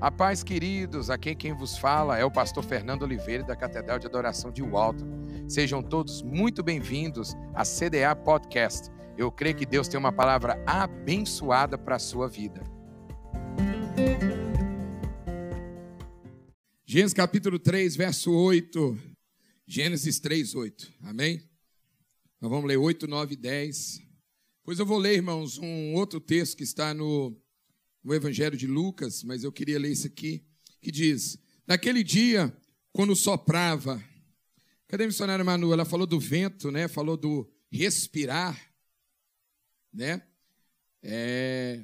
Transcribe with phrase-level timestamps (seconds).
[0.00, 4.06] A paz, queridos, aqui quem vos fala é o pastor Fernando Oliveira da Catedral de
[4.06, 5.04] Adoração de Walton.
[5.46, 8.88] Sejam todos muito bem-vindos à CDA Podcast.
[9.18, 12.62] Eu creio que Deus tem uma palavra abençoada para a sua vida.
[16.86, 18.98] Gênesis capítulo 3, verso 8.
[19.66, 20.94] Gênesis 3, 8.
[21.02, 21.46] Amém?
[22.40, 24.00] Nós vamos ler 8, 9 e 10.
[24.64, 27.38] Pois eu vou ler, irmãos, um outro texto que está no
[28.02, 30.42] no Evangelho de Lucas, mas eu queria ler isso aqui,
[30.80, 32.54] que diz: Naquele dia,
[32.92, 34.02] quando soprava.
[34.88, 35.72] Cadê a missionária Manu?
[35.72, 36.88] Ela falou do vento, né?
[36.88, 38.60] Falou do respirar,
[39.92, 40.22] né?
[41.02, 41.80] É...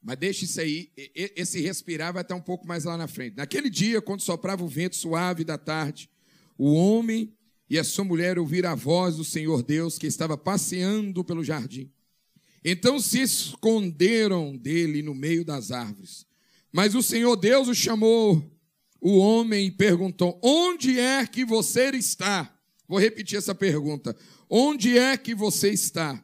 [0.00, 0.92] Mas deixa isso aí.
[1.14, 3.36] Esse respirar vai estar um pouco mais lá na frente.
[3.36, 6.08] Naquele dia, quando soprava o vento suave da tarde,
[6.56, 7.36] o homem
[7.68, 11.90] e a sua mulher ouviram a voz do Senhor Deus que estava passeando pelo jardim.
[12.68, 16.26] Então se esconderam dele no meio das árvores.
[16.72, 18.42] Mas o Senhor Deus o chamou
[19.00, 22.52] o homem e perguntou: Onde é que você está?
[22.88, 24.16] Vou repetir essa pergunta:
[24.50, 26.20] Onde é que você está?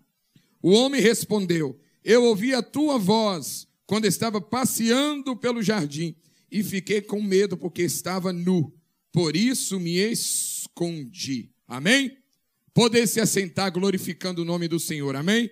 [0.61, 6.17] O homem respondeu: Eu ouvi a tua voz quando estava passeando pelo jardim
[6.51, 8.75] e fiquei com medo porque estava nu.
[9.13, 11.53] Por isso me escondi.
[11.69, 12.19] Amém?
[12.75, 15.15] Poder se assentar glorificando o nome do Senhor.
[15.15, 15.49] Amém?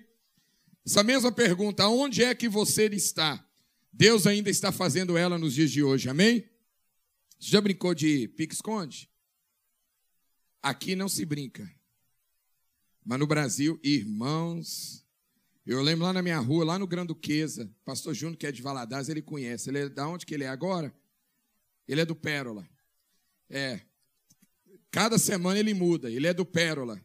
[0.87, 3.45] Essa mesma pergunta, onde é que você está?
[3.93, 6.49] Deus ainda está fazendo ela nos dias de hoje, amém?
[7.39, 9.11] Você já brincou de pique-esconde?
[10.63, 11.71] Aqui não se brinca.
[13.05, 15.05] Mas no Brasil, irmãos,
[15.67, 19.09] eu lembro lá na minha rua, lá no Granduquesa, pastor Júnior, que é de Valadares,
[19.09, 19.69] ele conhece.
[19.71, 20.95] Ele é da onde que ele é agora?
[21.87, 22.69] Ele é do Pérola.
[23.49, 23.81] É.
[24.91, 27.03] Cada semana ele muda, ele é do Pérola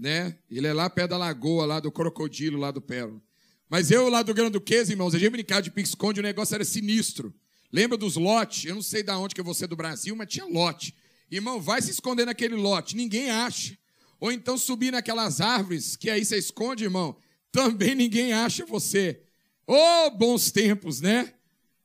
[0.00, 0.34] né?
[0.50, 3.20] Ele é lá perto da lagoa, lá do crocodilo, lá do Pérola.
[3.68, 6.64] Mas eu lá do Grande Duquês, irmãos, a gente brincava de pique-esconde, o negócio era
[6.64, 7.32] sinistro.
[7.70, 8.64] Lembra dos lotes?
[8.64, 10.94] Eu não sei de onde que você é do Brasil, mas tinha lote.
[11.30, 13.78] Irmão, vai se esconder naquele lote, ninguém acha.
[14.18, 17.16] Ou então subir naquelas árvores, que aí você esconde, irmão,
[17.52, 19.20] também ninguém acha você.
[19.66, 21.34] Oh, bons tempos, né?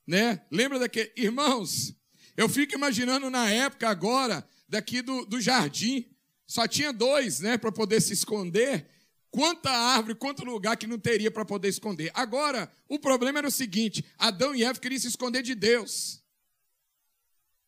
[0.07, 0.41] né?
[0.49, 1.11] Lembra daquele.
[1.17, 1.93] Irmãos,
[2.35, 6.07] eu fico imaginando na época agora, daqui do, do jardim,
[6.47, 8.87] só tinha dois, né, para poder se esconder.
[9.31, 12.09] Quanta árvore, quanto lugar que não teria para poder esconder.
[12.13, 16.23] Agora, o problema era o seguinte: Adão e Eva queriam se esconder de Deus.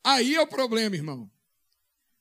[0.04, 1.30] Aí é o problema, irmão.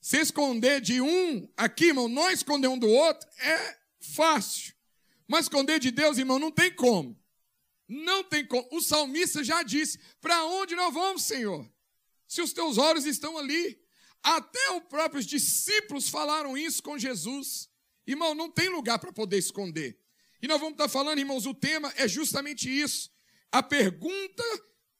[0.00, 4.74] Se esconder de um aqui, irmão, não esconder um do outro, é fácil.
[5.28, 7.16] Mas esconder de Deus, irmão, não tem como.
[7.88, 8.68] Não tem como.
[8.72, 11.68] O salmista já disse: Para onde nós vamos, Senhor?
[12.26, 13.80] Se os teus olhos estão ali.
[14.26, 17.68] Até os próprios discípulos falaram isso com Jesus.
[18.04, 19.96] Irmão, não tem lugar para poder esconder.
[20.42, 23.08] E nós vamos estar falando, irmãos, o tema é justamente isso.
[23.52, 24.42] A pergunta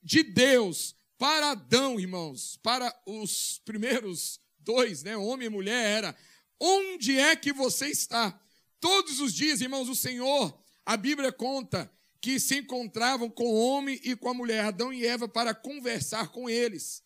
[0.01, 6.17] de Deus para Adão, irmãos, para os primeiros dois, né, homem e mulher, era:
[6.61, 8.41] onde é que você está?
[8.79, 14.01] Todos os dias, irmãos, o Senhor, a Bíblia conta que se encontravam com o homem
[14.05, 17.05] e com a mulher, Adão e Eva, para conversar com eles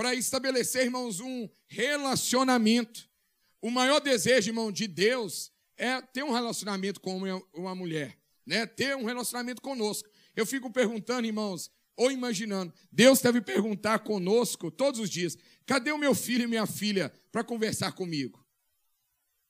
[0.00, 3.06] para estabelecer, irmãos, um relacionamento.
[3.60, 7.20] O maior desejo, irmão, de Deus é ter um relacionamento com
[7.52, 8.16] uma mulher,
[8.46, 8.64] né?
[8.64, 10.08] Ter um relacionamento conosco.
[10.34, 15.98] Eu fico perguntando, irmãos, ou imaginando, Deus deve perguntar conosco todos os dias: cadê o
[15.98, 18.42] meu filho e minha filha para conversar comigo?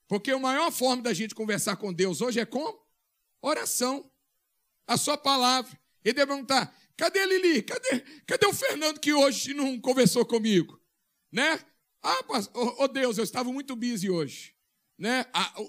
[0.05, 2.77] Porque a maior forma da gente conversar com Deus hoje é com
[3.41, 4.11] oração,
[4.85, 5.79] a sua palavra.
[6.03, 7.61] Ele deve perguntar: Cadê a Lili?
[7.61, 10.79] Cadê, cadê o Fernando que hoje não conversou comigo?
[11.31, 11.59] Né?
[12.03, 12.19] Ah,
[12.53, 14.55] oh, oh Deus, eu estava muito busy hoje.
[14.97, 15.25] Né?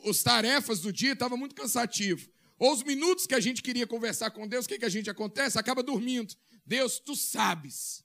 [0.09, 2.31] As tarefas do dia estavam muito cansativo.
[2.59, 5.11] Ou os minutos que a gente queria conversar com Deus, o que, que a gente
[5.11, 5.59] acontece?
[5.59, 6.35] Acaba dormindo.
[6.65, 8.05] Deus, tu sabes.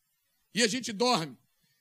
[0.53, 1.37] E a gente dorme.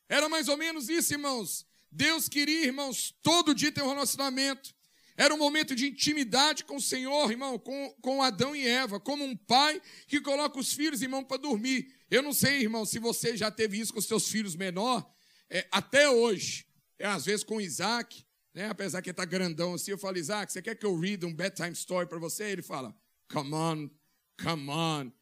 [0.08, 1.66] Era mais ou menos isso, irmãos.
[1.90, 4.74] Deus queria, irmãos, todo dia ter um relacionamento.
[5.16, 9.24] Era um momento de intimidade com o Senhor, irmão, com, com Adão e Eva, como
[9.24, 11.94] um pai que coloca os filhos, irmão, para dormir.
[12.10, 15.10] Eu não sei, irmão, se você já teve isso com seus filhos menor,
[15.48, 16.66] é, até hoje,
[16.98, 20.52] é, às vezes com Isaac, né, apesar que ele está grandão assim, eu falo, Isaac,
[20.52, 22.44] você quer que eu read um bedtime story para você?
[22.44, 22.94] Ele fala,
[23.30, 23.90] come on,
[24.42, 25.12] come on.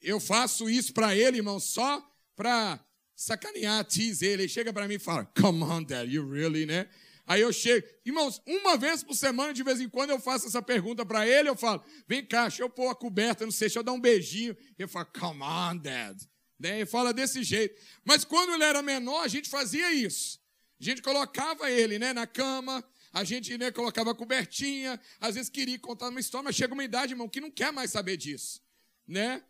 [0.00, 2.00] Eu faço isso para ele, irmão, só
[2.36, 2.78] para
[3.16, 4.42] sacanear, tease ele.
[4.44, 6.88] Ele chega para mim e fala, come on, dad, you really, né?
[7.28, 10.62] Aí eu chego, irmãos, uma vez por semana, de vez em quando, eu faço essa
[10.62, 13.80] pergunta para ele, eu falo, vem cá, deixa eu pôr a coberta, não sei, deixa
[13.80, 14.56] eu dar um beijinho.
[14.78, 16.18] Ele fala, come on, dad.
[16.58, 16.76] Né?
[16.76, 17.78] Ele fala desse jeito.
[18.02, 20.40] Mas quando ele era menor, a gente fazia isso.
[20.80, 22.82] A gente colocava ele né, na cama,
[23.12, 26.84] a gente né, colocava a cobertinha, às vezes queria contar uma história, mas chega uma
[26.84, 28.62] idade, irmão, que não quer mais saber disso.
[29.08, 29.42] Né?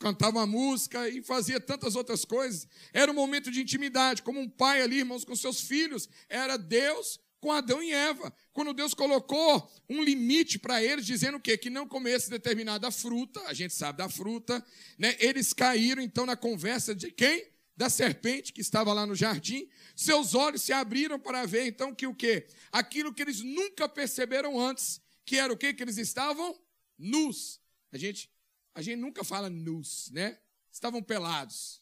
[0.00, 2.66] Cantava música e fazia tantas outras coisas.
[2.92, 6.08] Era um momento de intimidade, como um pai ali, irmãos, com seus filhos.
[6.28, 8.34] Era Deus com Adão e Eva.
[8.52, 11.56] Quando Deus colocou um limite para eles, dizendo o quê?
[11.56, 14.64] Que não comesse determinada fruta, a gente sabe da fruta,
[14.98, 15.14] né?
[15.20, 17.48] Eles caíram então na conversa de quem?
[17.76, 19.68] Da serpente que estava lá no jardim.
[19.94, 22.48] Seus olhos se abriram para ver então que o quê?
[22.72, 25.72] Aquilo que eles nunca perceberam antes, que era o quê?
[25.72, 26.58] Que eles estavam
[26.98, 27.60] nus.
[27.92, 28.28] A gente
[28.76, 30.38] a gente nunca fala nus, né?
[30.70, 31.80] Estavam pelados.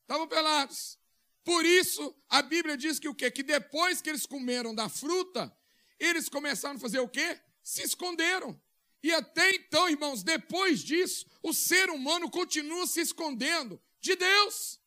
[0.00, 0.98] Estavam pelados.
[1.44, 3.30] Por isso, a Bíblia diz que o quê?
[3.30, 5.54] Que depois que eles comeram da fruta,
[6.00, 7.38] eles começaram a fazer o quê?
[7.62, 8.58] Se esconderam.
[9.02, 14.80] E até então, irmãos, depois disso, o ser humano continua se escondendo de Deus.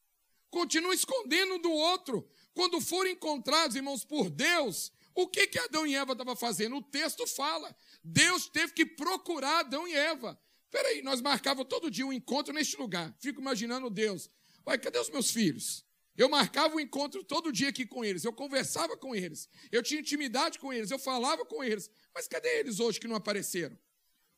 [0.50, 2.28] Continua escondendo do outro.
[2.56, 6.78] Quando forem encontrados, irmãos, por Deus, o que que Adão e Eva estavam fazendo?
[6.78, 7.76] O texto fala.
[8.04, 10.36] Deus teve que procurar Adão e Eva.
[10.70, 13.16] Peraí, nós marcávamos todo dia um encontro neste lugar.
[13.20, 14.30] Fico imaginando Deus.
[14.66, 15.86] Uai, cadê os meus filhos?
[16.18, 20.02] Eu marcava um encontro todo dia aqui com eles, eu conversava com eles, eu tinha
[20.02, 21.92] intimidade com eles, eu falava com eles.
[22.14, 23.78] Mas cadê eles hoje que não apareceram?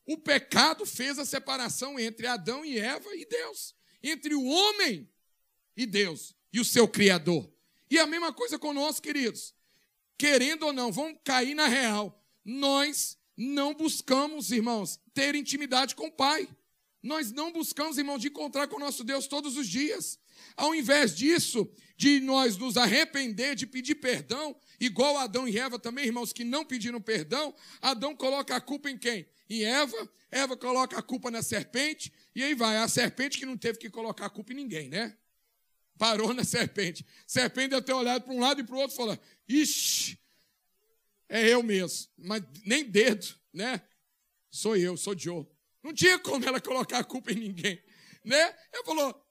[0.06, 5.10] O pecado fez a separação entre Adão e Eva e Deus, entre o homem
[5.74, 7.50] e Deus e o seu Criador.
[7.90, 9.54] E a mesma coisa conosco, queridos.
[10.18, 12.22] Querendo ou não, vamos cair na real.
[12.44, 16.48] Nós não buscamos, irmãos, ter intimidade com o Pai.
[17.02, 20.18] Nós não buscamos, irmãos, de encontrar com o nosso Deus todos os dias.
[20.56, 26.06] Ao invés disso, de nós nos arrepender, de pedir perdão, igual Adão e Eva também,
[26.06, 29.26] irmãos, que não pediram perdão, Adão coloca a culpa em quem?
[29.48, 33.56] Em Eva, Eva coloca a culpa na serpente, e aí vai, a serpente que não
[33.56, 35.16] teve que colocar a culpa em ninguém, né?
[35.98, 37.04] Parou na serpente.
[37.26, 39.18] Serpente deve ter olhado para um lado e para o outro e falou:
[39.48, 40.18] Ixi,
[41.30, 42.10] é eu mesmo.
[42.18, 43.80] Mas nem dedo, né?
[44.50, 45.46] Sou eu, sou Joe.
[45.82, 47.82] Não tinha como ela colocar a culpa em ninguém,
[48.24, 48.54] né?
[48.72, 49.26] Ela falou,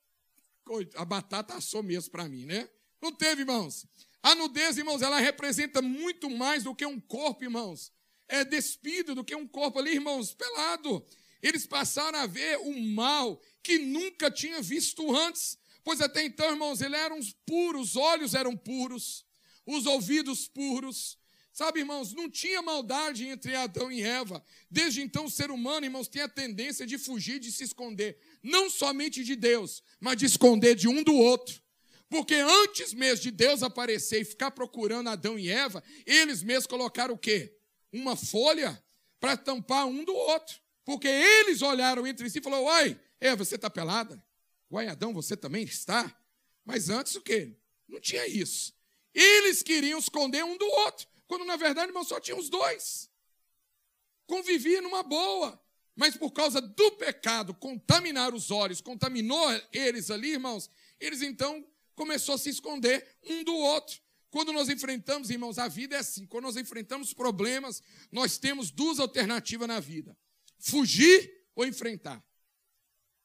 [0.96, 2.68] a batata assou mesmo para mim, né?
[3.02, 3.86] Não teve, irmãos.
[4.24, 7.92] A nudez, irmãos, ela representa muito mais do que um corpo, irmãos.
[8.28, 11.06] É despido do que um corpo ali, irmãos, pelado.
[11.42, 15.58] Eles passaram a ver o mal que nunca tinha visto antes.
[15.84, 19.26] Pois até então, irmãos, eles eram puros, os olhos eram puros,
[19.66, 21.19] os ouvidos puros,
[21.60, 24.42] Sabe, irmãos, não tinha maldade entre Adão e Eva.
[24.72, 28.18] Desde então, o ser humano, irmãos, tem a tendência de fugir, de se esconder.
[28.42, 31.62] Não somente de Deus, mas de esconder de um do outro.
[32.08, 37.14] Porque antes mesmo de Deus aparecer e ficar procurando Adão e Eva, eles mesmos colocaram
[37.14, 37.54] o quê?
[37.92, 38.82] Uma folha
[39.20, 40.62] para tampar um do outro.
[40.86, 44.24] Porque eles olharam entre si e falaram: Uai, Eva, você está pelada?
[44.72, 46.18] Uai, Adão, você também está?
[46.64, 47.54] Mas antes o quê?
[47.86, 48.74] Não tinha isso.
[49.14, 51.19] Eles queriam esconder um do outro.
[51.30, 53.08] Quando na verdade, irmão, só tinha os dois.
[54.26, 55.64] Convivia numa boa.
[55.96, 62.34] Mas por causa do pecado, contaminar os olhos, contaminou eles ali, irmãos, eles então começou
[62.34, 64.02] a se esconder um do outro.
[64.32, 66.26] Quando nós enfrentamos, irmãos, a vida é assim.
[66.26, 70.18] Quando nós enfrentamos problemas, nós temos duas alternativas na vida:
[70.58, 72.26] fugir ou enfrentar.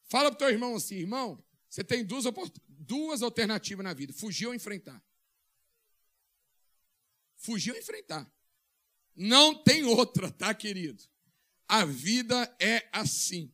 [0.03, 2.25] Fala para o teu irmão assim, irmão, você tem duas,
[2.67, 5.03] duas alternativas na vida: fugir ou enfrentar.
[7.45, 8.29] Fugir ou enfrentar.
[9.15, 11.03] Não tem outra, tá, querido?
[11.67, 13.53] A vida é assim.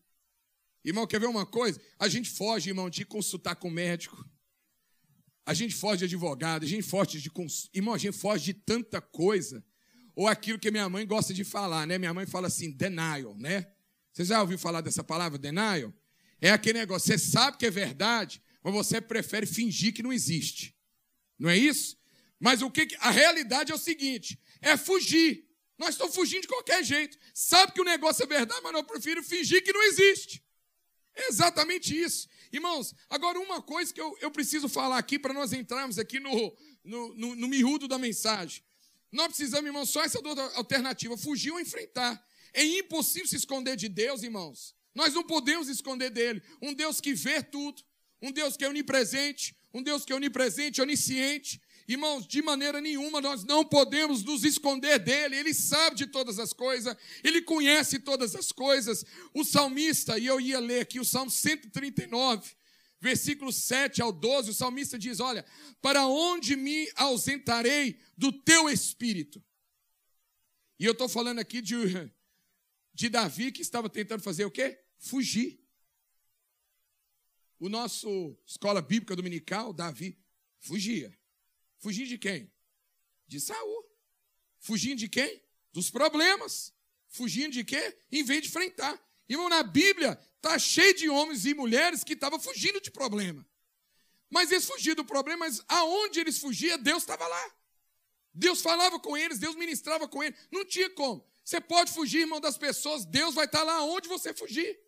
[0.84, 1.80] Irmão, quer ver uma coisa?
[2.00, 4.27] A gente foge, irmão, de consultar com médico.
[5.46, 7.70] A gente foge de advogado, a gente foge de cons...
[7.74, 9.63] irmão, a gente foge de tanta coisa.
[10.15, 11.98] Ou aquilo que minha mãe gosta de falar, né?
[11.98, 13.72] Minha mãe fala assim, denial, né?
[14.13, 15.94] Você já ouviu falar dessa palavra, denial?
[16.39, 20.75] É aquele negócio, você sabe que é verdade, mas você prefere fingir que não existe.
[21.38, 22.00] Não é isso?
[22.41, 25.48] Mas o que a realidade é o seguinte: é fugir.
[25.77, 27.17] Nós estamos fugindo de qualquer jeito.
[27.33, 30.43] Sabe que o negócio é verdade, mas eu prefiro fingir que não existe.
[31.15, 32.27] É exatamente isso.
[32.51, 36.57] Irmãos, agora uma coisa que eu, eu preciso falar aqui para nós entrarmos aqui no,
[36.83, 38.63] no, no, no miúdo da mensagem.
[39.12, 40.19] Nós precisamos, irmãos, só essa
[40.55, 42.24] alternativa: fugir ou enfrentar.
[42.53, 44.75] É impossível se esconder de Deus, irmãos.
[44.95, 46.41] Nós não podemos esconder dele.
[46.62, 47.83] Um Deus que vê tudo,
[48.21, 53.20] um Deus que é onipresente, um Deus que é onipresente, onisciente, Irmãos, de maneira nenhuma
[53.22, 58.36] nós não podemos nos esconder dele, ele sabe de todas as coisas, ele conhece todas
[58.36, 59.06] as coisas.
[59.34, 62.52] O salmista, e eu ia ler aqui o Salmo 139,
[63.00, 65.46] versículo 7 ao 12, o salmista diz: Olha,
[65.82, 69.44] para onde me ausentarei do teu espírito?
[70.80, 71.76] E eu estou falando aqui de,
[72.94, 74.80] de Davi que estava tentando fazer o quê?
[74.98, 75.60] Fugir.
[77.60, 80.18] O nosso escola bíblica dominical, Davi,
[80.60, 81.16] fugia.
[81.82, 82.50] Fugir de quem?
[83.28, 83.86] De Saul.
[84.60, 85.44] Fugindo de quem?
[85.74, 86.74] Dos problemas.
[87.10, 87.98] Fugindo de quê?
[88.10, 88.98] Em vez de enfrentar.
[89.28, 93.46] Irmão, na Bíblia Está cheio de homens e mulheres que estavam fugindo de problema.
[94.28, 97.56] Mas eles fugiam do problema, mas aonde eles fugiam, Deus estava lá.
[98.34, 100.40] Deus falava com eles, Deus ministrava com eles.
[100.52, 101.24] Não tinha como.
[101.44, 104.80] Você pode fugir, irmão, das pessoas, Deus vai estar lá onde você fugir.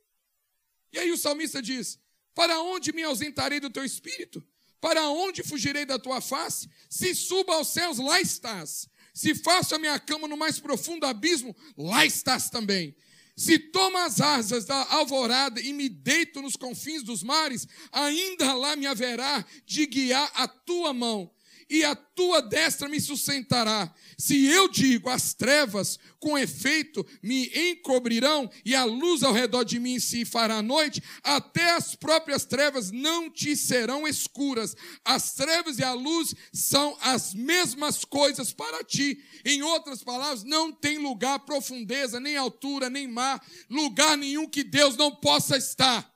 [0.92, 2.00] E aí o salmista diz:
[2.34, 4.44] Para onde me ausentarei do teu espírito?
[4.84, 6.70] Para onde fugirei da tua face?
[6.90, 8.90] Se suba aos céus, lá estás.
[9.14, 12.94] Se faço a minha cama no mais profundo abismo, lá estás também.
[13.34, 18.76] Se tomo as asas da alvorada e me deito nos confins dos mares, ainda lá
[18.76, 21.32] me haverá de guiar a tua mão
[21.74, 23.92] e a tua destra me sustentará.
[24.16, 29.80] Se eu digo, as trevas, com efeito, me encobrirão, e a luz ao redor de
[29.80, 34.76] mim se fará noite, até as próprias trevas não te serão escuras.
[35.04, 39.20] As trevas e a luz são as mesmas coisas para ti.
[39.44, 44.96] Em outras palavras, não tem lugar, profundeza, nem altura, nem mar, lugar nenhum que Deus
[44.96, 46.08] não possa estar.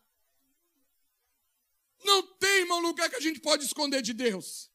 [2.06, 4.70] Não tem, irmão, lugar que a gente pode esconder de Deus.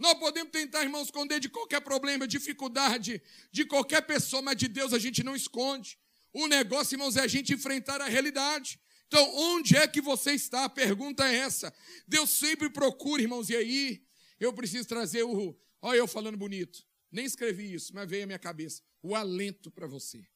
[0.00, 4.94] Nós podemos tentar, irmão, esconder de qualquer problema, dificuldade, de qualquer pessoa, mas de Deus
[4.94, 5.98] a gente não esconde.
[6.32, 8.80] O negócio, irmãos, é a gente enfrentar a realidade.
[9.06, 10.64] Então, onde é que você está?
[10.64, 11.74] A pergunta é essa.
[12.08, 14.02] Deus sempre procura, irmãos, e aí
[14.38, 15.54] eu preciso trazer o.
[15.82, 16.82] Olha, eu falando bonito.
[17.12, 18.82] Nem escrevi isso, mas veio à minha cabeça.
[19.02, 20.26] O alento para você.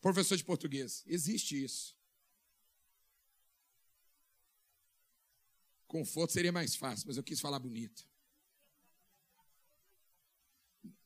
[0.00, 1.95] Professor de português, existe isso.
[5.96, 8.06] Conforto seria mais fácil, mas eu quis falar bonito.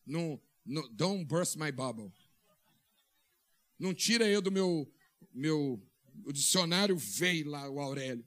[0.05, 2.13] Não, não, don't burst my bubble.
[3.79, 4.93] Não tira eu do meu,
[5.33, 5.81] meu
[6.25, 8.27] o dicionário veio lá, o Aurélio.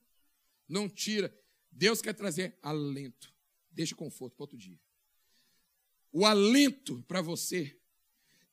[0.65, 1.37] Não tira.
[1.69, 3.35] Deus quer trazer alento.
[3.69, 4.79] Deixa conforto para outro dia.
[6.13, 7.77] O alento para você.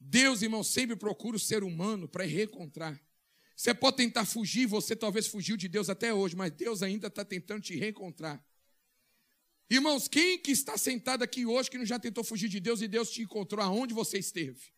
[0.01, 3.01] Deus, irmão, sempre procura o ser humano para reencontrar.
[3.61, 7.23] Você pode tentar fugir, você talvez fugiu de Deus até hoje, mas Deus ainda está
[7.23, 8.43] tentando te reencontrar.
[9.69, 12.89] Irmãos, quem que está sentado aqui hoje que não já tentou fugir de Deus e
[12.89, 14.73] Deus te encontrou aonde você esteve?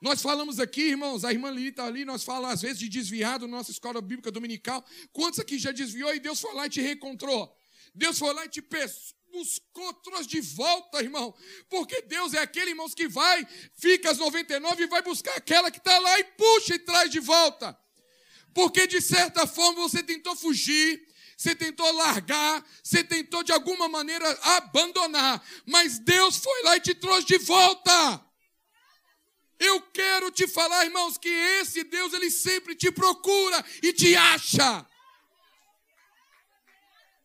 [0.00, 3.46] Nós falamos aqui, irmãos, a irmã Lili está ali, nós falamos às vezes de desviado
[3.46, 4.82] na nossa escola bíblica dominical.
[5.12, 7.54] Quantos aqui já desviou e Deus foi lá e te reencontrou?
[7.94, 8.62] Deus foi lá e te
[9.34, 11.34] buscou, trouxe de volta, irmão.
[11.68, 15.78] Porque Deus é aquele, irmãos, que vai, fica às 99 e vai buscar aquela que
[15.78, 17.78] está lá e puxa e traz de volta.
[18.54, 24.26] Porque de certa forma você tentou fugir, você tentou largar, você tentou de alguma maneira
[24.42, 28.24] abandonar, mas Deus foi lá e te trouxe de volta.
[29.58, 34.86] Eu quero te falar, irmãos, que esse Deus, ele sempre te procura e te acha.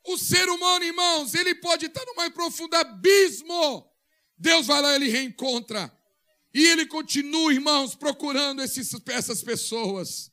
[0.10, 3.88] O ser humano, irmãos, ele pode estar no mais profundo abismo.
[4.36, 5.96] Deus vai lá, ele reencontra.
[6.52, 10.32] E ele continua, irmãos, procurando essas pessoas.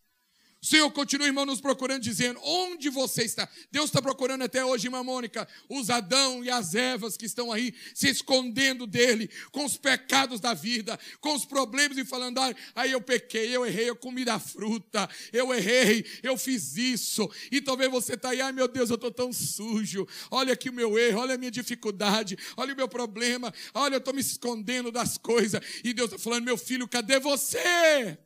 [0.63, 3.49] O Senhor continua, irmão, nos procurando, dizendo: onde você está?
[3.71, 7.75] Deus está procurando até hoje, irmã Mônica, os Adão e as Evas que estão aí
[7.95, 12.93] se escondendo dele, com os pecados da vida, com os problemas, e falando: ah, aí
[12.93, 17.31] eu pequei, eu errei, eu comi da fruta, eu errei, eu fiz isso.
[17.53, 20.09] E talvez você está aí, ai meu Deus, eu estou tão sujo.
[20.31, 23.99] Olha aqui o meu erro, olha a minha dificuldade, olha o meu problema, olha, eu
[23.99, 25.61] estou me escondendo das coisas.
[25.85, 28.19] E Deus está falando: meu filho, cadê você?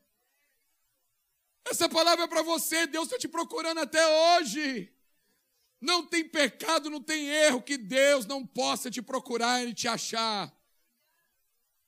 [1.70, 4.04] Essa palavra é para você, Deus está te procurando até
[4.38, 4.92] hoje.
[5.80, 10.52] Não tem pecado, não tem erro que Deus não possa te procurar e te achar.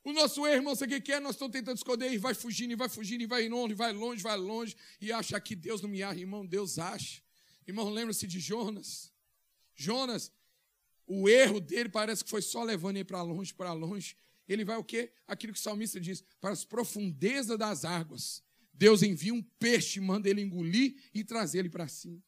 [0.04, 1.18] O nosso erro, irmão, sabe o que é?
[1.18, 4.22] Nós estamos tentando esconder e vai fugindo, e vai fugindo, e vai longe, vai longe,
[4.22, 6.20] vai longe, e acha que Deus não me acha.
[6.20, 7.20] Irmão, Deus acha.
[7.66, 9.12] Irmão, lembra-se de Jonas.
[9.74, 10.32] Jonas,
[11.06, 14.16] o erro dele parece que foi só levando ele para longe, para longe.
[14.48, 15.12] Ele vai o quê?
[15.26, 18.42] Aquilo que o salmista diz, para as profundezas das águas.
[18.72, 22.22] Deus envia um peixe, manda ele engolir e trazer ele para cima.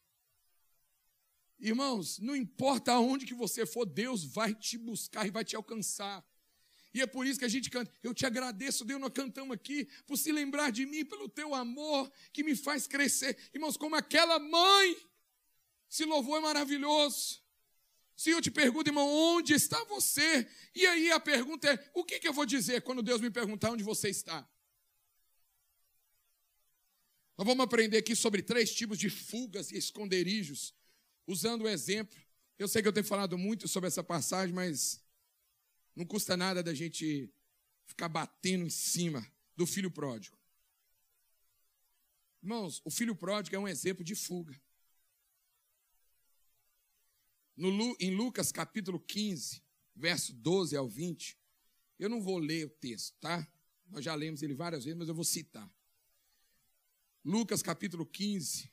[1.59, 6.25] Irmãos, não importa aonde que você for, Deus vai te buscar e vai te alcançar.
[6.93, 7.91] E é por isso que a gente canta.
[8.01, 12.11] Eu te agradeço, Deus, nós cantamos aqui, por se lembrar de mim, pelo teu amor
[12.31, 13.37] que me faz crescer.
[13.53, 14.97] Irmãos, como aquela mãe,
[15.89, 17.43] se louvou é maravilhoso.
[18.15, 20.47] Se eu te pergunto, irmão, onde está você?
[20.73, 23.71] E aí a pergunta é: o que, que eu vou dizer quando Deus me perguntar
[23.71, 24.47] onde você está?
[27.37, 30.73] Nós vamos aprender aqui sobre três tipos de fugas e esconderijos,
[31.27, 32.17] usando o exemplo.
[32.57, 35.03] Eu sei que eu tenho falado muito sobre essa passagem, mas
[35.95, 37.29] não custa nada da gente
[37.85, 39.25] ficar batendo em cima
[39.55, 40.37] do filho pródigo.
[42.41, 44.59] Irmãos, o filho pródigo é um exemplo de fuga.
[47.57, 49.61] No, em Lucas capítulo 15,
[49.95, 51.37] verso 12 ao 20,
[51.97, 53.47] eu não vou ler o texto, tá?
[53.87, 55.69] Nós já lemos ele várias vezes, mas eu vou citar.
[57.25, 58.71] Lucas capítulo 15,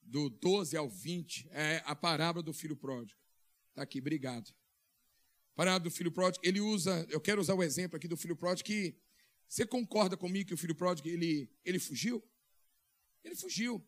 [0.00, 3.20] do 12 ao 20, é a parábola do filho pródigo.
[3.70, 4.54] Está aqui, obrigado.
[5.56, 8.68] Parábola do filho pródigo, ele usa, eu quero usar o exemplo aqui do filho pródigo
[8.68, 8.96] que
[9.48, 12.22] você concorda comigo que o filho pródigo ele, ele fugiu?
[13.24, 13.84] Ele fugiu.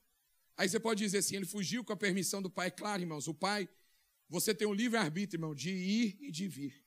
[0.56, 2.72] Aí você pode dizer assim, ele fugiu com a permissão do pai.
[2.72, 3.68] Claro, irmãos, o pai,
[4.28, 6.84] você tem um livre-arbítrio, irmão, de ir e de vir.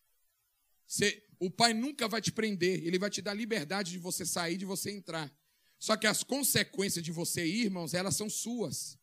[0.86, 4.58] Você, o pai nunca vai te prender, ele vai te dar liberdade de você sair,
[4.58, 5.34] de você entrar.
[5.82, 9.00] Só que as consequências de você ir, irmãos, elas são suas.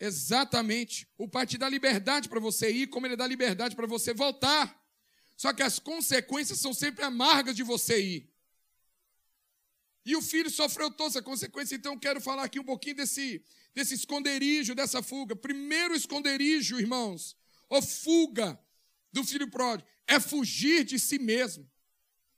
[0.00, 1.08] Exatamente.
[1.16, 4.84] O pai te dá liberdade para você ir, como ele dá liberdade para você voltar.
[5.36, 8.34] Só que as consequências são sempre amargas de você ir.
[10.04, 13.44] E o filho sofreu toda essa consequência, então eu quero falar aqui um pouquinho desse,
[13.72, 15.36] desse esconderijo, dessa fuga.
[15.36, 17.36] Primeiro esconderijo, irmãos,
[17.68, 18.60] ou fuga
[19.12, 21.70] do filho pródigo, é fugir de si mesmo.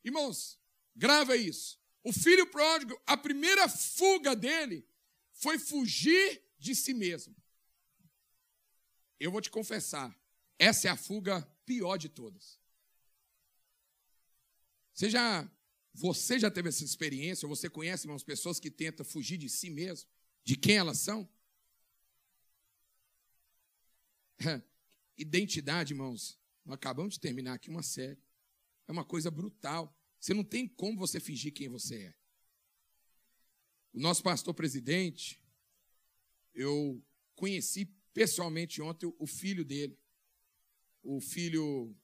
[0.05, 0.59] Irmãos,
[0.95, 1.78] grava isso.
[2.03, 4.87] O filho pródigo, a primeira fuga dele
[5.33, 7.37] foi fugir de si mesmo.
[9.21, 10.17] Eu vou te confessar,
[10.59, 12.59] essa é a fuga pior de todas.
[14.95, 15.49] Você já
[15.93, 17.49] você já teve essa experiência?
[17.49, 20.09] Você conhece, irmãos, pessoas que tentam fugir de si mesmo?
[20.45, 21.29] De quem elas são?
[25.17, 26.39] Identidade, irmãos.
[26.65, 28.23] Nós acabamos de terminar aqui uma série.
[28.87, 29.98] É uma coisa brutal.
[30.19, 32.15] Você não tem como você fingir quem você é.
[33.93, 35.43] O nosso pastor presidente,
[36.55, 37.03] eu
[37.35, 39.99] conheci pessoalmente ontem o filho dele.
[41.03, 41.97] O filho,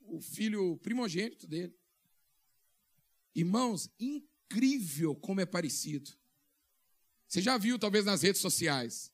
[0.00, 1.74] o filho primogênito dele.
[3.34, 6.10] Irmãos, incrível como é parecido.
[7.26, 9.10] Você já viu, talvez, nas redes sociais.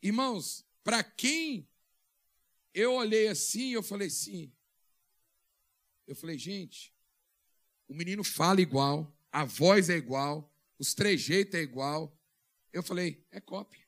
[0.00, 1.68] Irmãos, para quem
[2.72, 4.50] eu olhei assim, eu falei assim.
[6.06, 6.92] Eu falei, gente,
[7.92, 12.18] o menino fala igual, a voz é igual, os trejeitos é igual.
[12.72, 13.86] Eu falei, é cópia.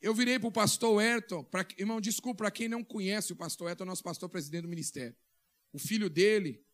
[0.00, 3.68] Eu virei para o pastor Ayrton, pra, irmão, desculpa para quem não conhece o pastor
[3.68, 5.14] Ayrton, nosso pastor presidente do ministério.
[5.70, 6.64] O filho dele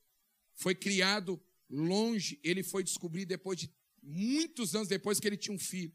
[0.54, 5.58] foi criado longe, ele foi descobrir depois de muitos anos depois que ele tinha um
[5.58, 5.92] filho.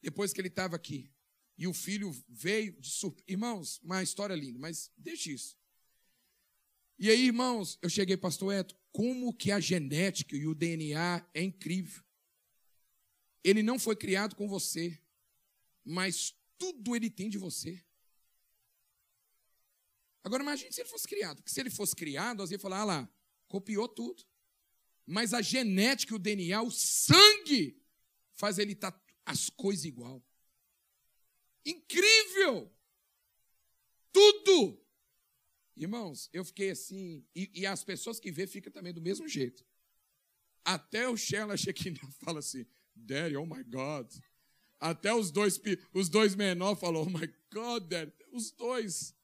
[0.00, 1.10] Depois que ele estava aqui.
[1.58, 3.26] E o filho veio de surpresa.
[3.26, 5.60] Irmãos, uma história linda, mas deixa isso.
[6.98, 11.42] E aí, irmãos, eu cheguei, pastor Eto, como que a genética e o DNA é
[11.42, 12.02] incrível.
[13.42, 15.00] Ele não foi criado com você,
[15.84, 17.82] mas tudo ele tem de você.
[20.22, 21.38] Agora imagine se ele fosse criado.
[21.38, 23.14] Porque se ele fosse criado, nós ia falar, ah lá,
[23.48, 24.24] copiou tudo.
[25.04, 27.82] Mas a genética, o DNA, o sangue,
[28.32, 30.22] faz ele estar tá as coisas igual.
[31.64, 32.72] Incrível!
[34.12, 34.81] Tudo!
[35.76, 39.64] Irmãos, eu fiquei assim, e, e as pessoas que vê ficam também do mesmo jeito.
[40.64, 44.12] Até o Sheila Shekinah fala assim, Daddy, oh my God.
[44.78, 45.60] Até os dois,
[45.94, 48.12] os dois menores falam, oh my God, Daddy.
[48.32, 49.14] Os dois.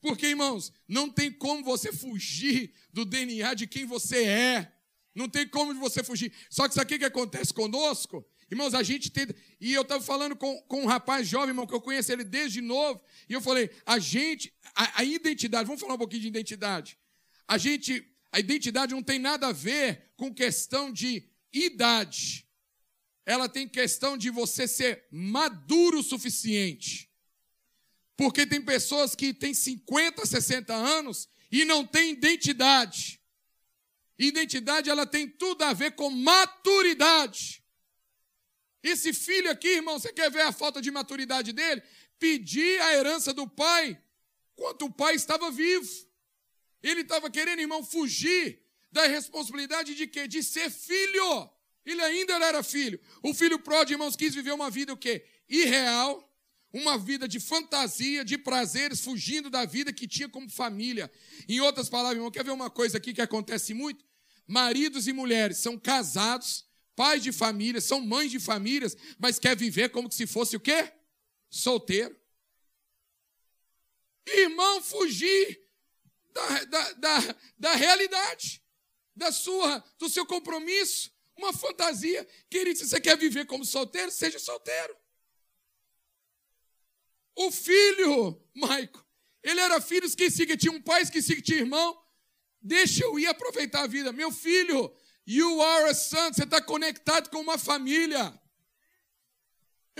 [0.00, 4.72] Porque, irmãos, não tem como você fugir do DNA de quem você é.
[5.14, 6.32] Não tem como você fugir.
[6.48, 8.24] Só que sabe o que acontece conosco?
[8.50, 9.28] Irmãos, a gente tem.
[9.60, 12.60] E eu estava falando com, com um rapaz jovem, irmão, que eu conheço ele desde
[12.60, 13.00] novo.
[13.28, 16.98] E eu falei, a gente, a, a identidade, vamos falar um pouquinho de identidade.
[17.46, 22.44] A gente, a identidade não tem nada a ver com questão de idade.
[23.24, 27.08] Ela tem questão de você ser maduro o suficiente.
[28.16, 33.20] Porque tem pessoas que têm 50, 60 anos e não têm identidade.
[34.18, 37.59] Identidade ela tem tudo a ver com maturidade.
[38.82, 41.82] Esse filho aqui, irmão, você quer ver a falta de maturidade dele?
[42.18, 44.00] Pedir a herança do pai
[44.54, 45.88] quando o pai estava vivo.
[46.82, 50.26] Ele estava querendo, irmão, fugir da responsabilidade de quê?
[50.26, 51.50] De ser filho.
[51.84, 53.00] Ele ainda era filho.
[53.22, 55.24] O filho pródigo, irmãos, quis viver uma vida o quê?
[55.48, 56.26] Irreal,
[56.72, 61.10] uma vida de fantasia, de prazeres, fugindo da vida que tinha como família.
[61.48, 64.04] Em outras palavras, irmão, quer ver uma coisa aqui que acontece muito?
[64.46, 66.64] Maridos e mulheres são casados,
[67.00, 70.92] pais de família, são mães de famílias, mas quer viver como se fosse o quê?
[71.48, 72.14] Solteiro.
[74.26, 75.66] Irmão, fugir
[76.30, 78.62] da, da, da, da realidade,
[79.16, 82.28] da sua, do seu compromisso, uma fantasia.
[82.50, 84.94] Querido, se você quer viver como solteiro, seja solteiro.
[87.34, 89.02] O filho, Maico,
[89.42, 91.98] ele era filho, esqueci que tinha um pai, esqueci que tinha irmão.
[92.60, 94.12] Deixa eu ir aproveitar a vida.
[94.12, 94.94] Meu filho,
[95.26, 98.32] you are a son, você está conectado com uma família.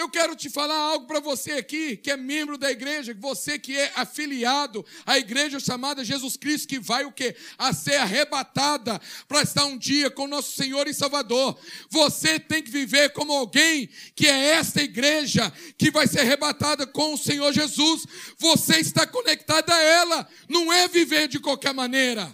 [0.01, 3.77] Eu quero te falar algo para você aqui, que é membro da igreja, você que
[3.77, 7.37] é afiliado à igreja chamada Jesus Cristo, que vai o quê?
[7.59, 11.59] A ser arrebatada para estar um dia com nosso Senhor e Salvador.
[11.91, 17.13] Você tem que viver como alguém que é esta igreja que vai ser arrebatada com
[17.13, 18.07] o Senhor Jesus.
[18.39, 22.25] Você está conectado a ela, não é viver de qualquer maneira.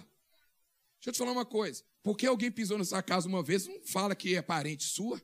[0.99, 1.83] Deixa eu te falar uma coisa.
[2.07, 5.21] Porque alguém pisou na sua casa uma vez, não fala que é parente sua?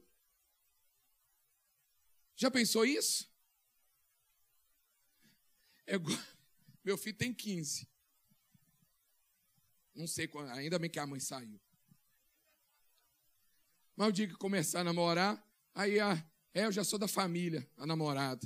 [2.35, 3.33] Já pensou isso?
[5.87, 5.93] É,
[6.83, 7.87] meu filho tem 15.
[9.95, 11.57] Não sei quando, ainda bem que a mãe saiu.
[13.95, 15.41] Mas o dia que começar a namorar,
[15.73, 16.21] aí a,
[16.53, 18.45] é, eu já sou da família, a namorada.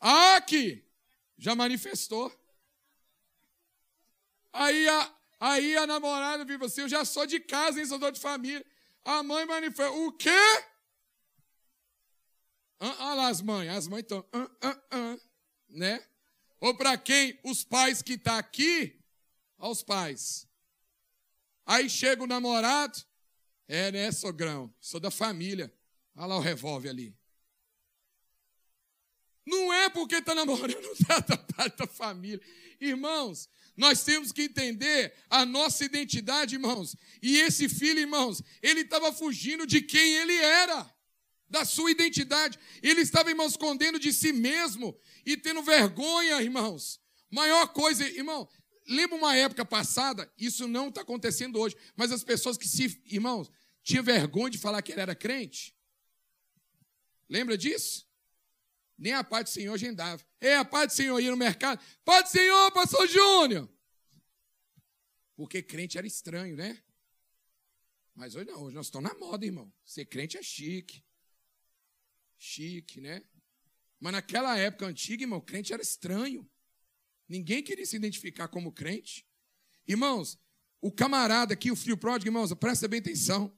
[0.00, 0.82] Ah, aqui!
[1.36, 2.34] Já manifestou.
[4.50, 8.20] Aí a, aí a namorada viu assim, eu já sou de casa, hein, sou de
[8.20, 8.64] família.
[9.04, 10.06] A mãe manifestou.
[10.06, 10.30] O quê?
[12.80, 15.18] Olha ah, lá as mães, as mães estão, ah, ah, ah,
[15.68, 16.06] né?
[16.60, 17.38] Ou para quem?
[17.44, 19.00] Os pais que estão tá aqui,
[19.56, 20.46] aos pais.
[21.66, 22.96] Aí chega o namorado,
[23.66, 24.72] é, né, sogrão?
[24.80, 25.72] Sou da família.
[26.16, 27.17] Olha lá o revólver ali.
[29.48, 32.40] Não é porque está namorando tá da da família.
[32.78, 36.94] Irmãos, nós temos que entender a nossa identidade, irmãos.
[37.22, 40.94] E esse filho, irmãos, ele estava fugindo de quem ele era
[41.48, 42.58] da sua identidade.
[42.82, 47.00] Ele estava, irmãos, escondendo de si mesmo e tendo vergonha, irmãos.
[47.30, 48.46] Maior coisa, irmão,
[48.86, 53.50] lembra uma época passada, isso não está acontecendo hoje, mas as pessoas que se, irmãos,
[53.82, 55.74] tinham vergonha de falar que ele era crente.
[57.28, 58.07] Lembra disso?
[58.98, 60.22] Nem a paz do Senhor agendava.
[60.40, 61.80] É, a paz do Senhor ia no mercado.
[62.04, 63.70] Paz do Senhor, pastor Júnior.
[65.36, 66.82] Porque crente era estranho, né?
[68.14, 69.72] Mas hoje não, hoje nós estamos na moda, irmão.
[69.84, 71.04] Ser crente é chique
[72.38, 73.22] chique, né?
[74.00, 76.48] Mas naquela época antiga, irmão, crente era estranho.
[77.28, 79.26] Ninguém queria se identificar como crente.
[79.86, 80.38] Irmãos,
[80.80, 83.52] o camarada aqui, o filho pródigo, irmãos, presta bem atenção.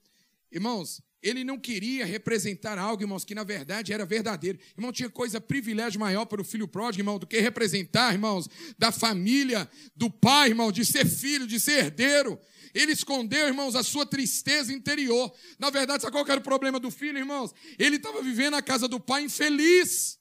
[0.50, 4.59] Irmãos, ele não queria representar algo, irmãos, que na verdade era verdadeiro.
[4.76, 8.90] Irmão, tinha coisa, privilégio maior para o filho pródigo, irmão, do que representar, irmãos, da
[8.90, 12.40] família, do pai, irmão, de ser filho, de ser herdeiro.
[12.72, 15.33] Ele escondeu, irmãos, a sua tristeza interior.
[15.59, 17.52] Na verdade, sabe qual era o problema do filho, irmãos?
[17.78, 20.18] Ele estava vivendo na casa do pai infeliz.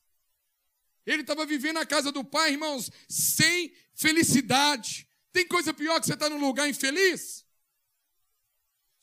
[1.06, 5.08] Ele estava vivendo na casa do pai, irmãos, sem felicidade.
[5.32, 7.46] Tem coisa pior que você estar tá num lugar infeliz?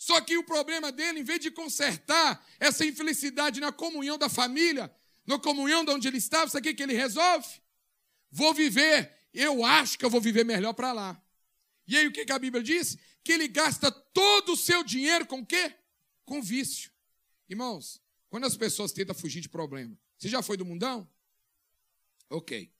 [0.06, 4.94] Só que o problema dele, em vez de consertar essa infelicidade na comunhão da família,
[5.26, 7.48] na comunhão de onde ele estava, sabe o que ele resolve?
[8.30, 11.20] Vou viver, eu acho que eu vou viver melhor para lá.
[11.88, 12.96] E aí o que a Bíblia diz?
[13.26, 15.74] que ele gasta todo o seu dinheiro com o quê?
[16.24, 16.92] Com vício.
[17.48, 21.10] Irmãos, quando as pessoas tentam fugir de problema, você já foi do mundão?
[22.30, 22.72] Ok.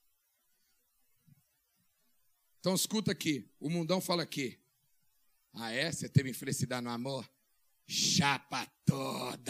[2.61, 4.57] Então escuta aqui, o mundão fala aqui.
[5.59, 5.91] Ah, é?
[5.91, 7.27] Você teve infelicidade no amor?
[7.87, 9.47] Chapa todas.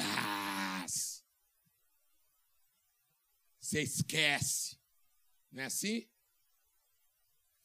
[3.59, 4.79] Você esquece.
[5.51, 6.07] Não é assim?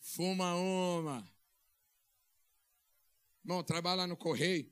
[0.00, 1.32] Fuma uma.
[3.44, 4.68] Irmão, trabalha no Correio.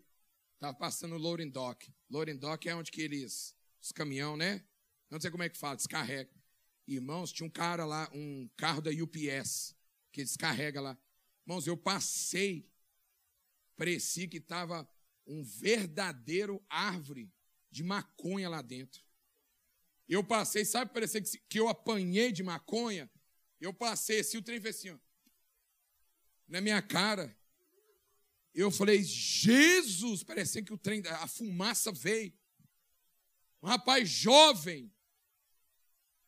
[0.55, 1.95] Estava passando o loading dock.
[2.11, 4.65] Loading dock é onde que eles, os caminhão, né?
[5.09, 6.31] Não sei como é que fala, descarrega.
[6.89, 9.77] Irmãos, tinha um cara lá, um carro da UPS,
[10.11, 10.99] que descarrega lá.
[11.47, 12.69] Irmãos, eu passei,
[13.81, 14.87] parecia que estava
[15.27, 17.33] um verdadeiro árvore
[17.71, 19.03] de maconha lá dentro.
[20.07, 23.11] Eu passei, sabe, parecia que, que eu apanhei de maconha.
[23.59, 24.99] Eu passei assim, o trem fez assim, ó,
[26.47, 27.35] na minha cara.
[28.53, 32.39] Eu falei, Jesus, parecia que o trem, a fumaça veio.
[33.63, 34.93] Um rapaz jovem.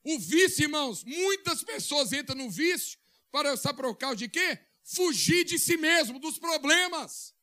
[0.02, 2.98] O vício, irmãos, muitas pessoas entram no vício
[3.30, 4.58] para, sabe por causa de quê?
[4.82, 7.34] Fugir de si mesmo, dos problemas.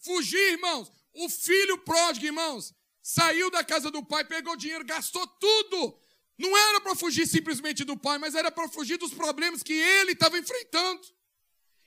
[0.00, 0.90] Fugir, irmãos.
[1.14, 5.98] O filho pródigo, irmãos, saiu da casa do pai, pegou dinheiro, gastou tudo.
[6.38, 10.12] Não era para fugir simplesmente do pai, mas era para fugir dos problemas que ele
[10.12, 11.00] estava enfrentando.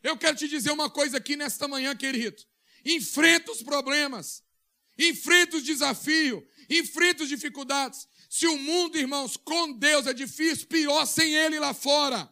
[0.04, 2.44] Eu quero te dizer uma coisa aqui nesta manhã, querido.
[2.84, 4.44] Enfrenta os problemas,
[4.98, 8.08] enfrenta os desafios, enfrenta as dificuldades.
[8.30, 12.32] Se o mundo, irmãos, com Deus é difícil, pior sem Ele lá fora.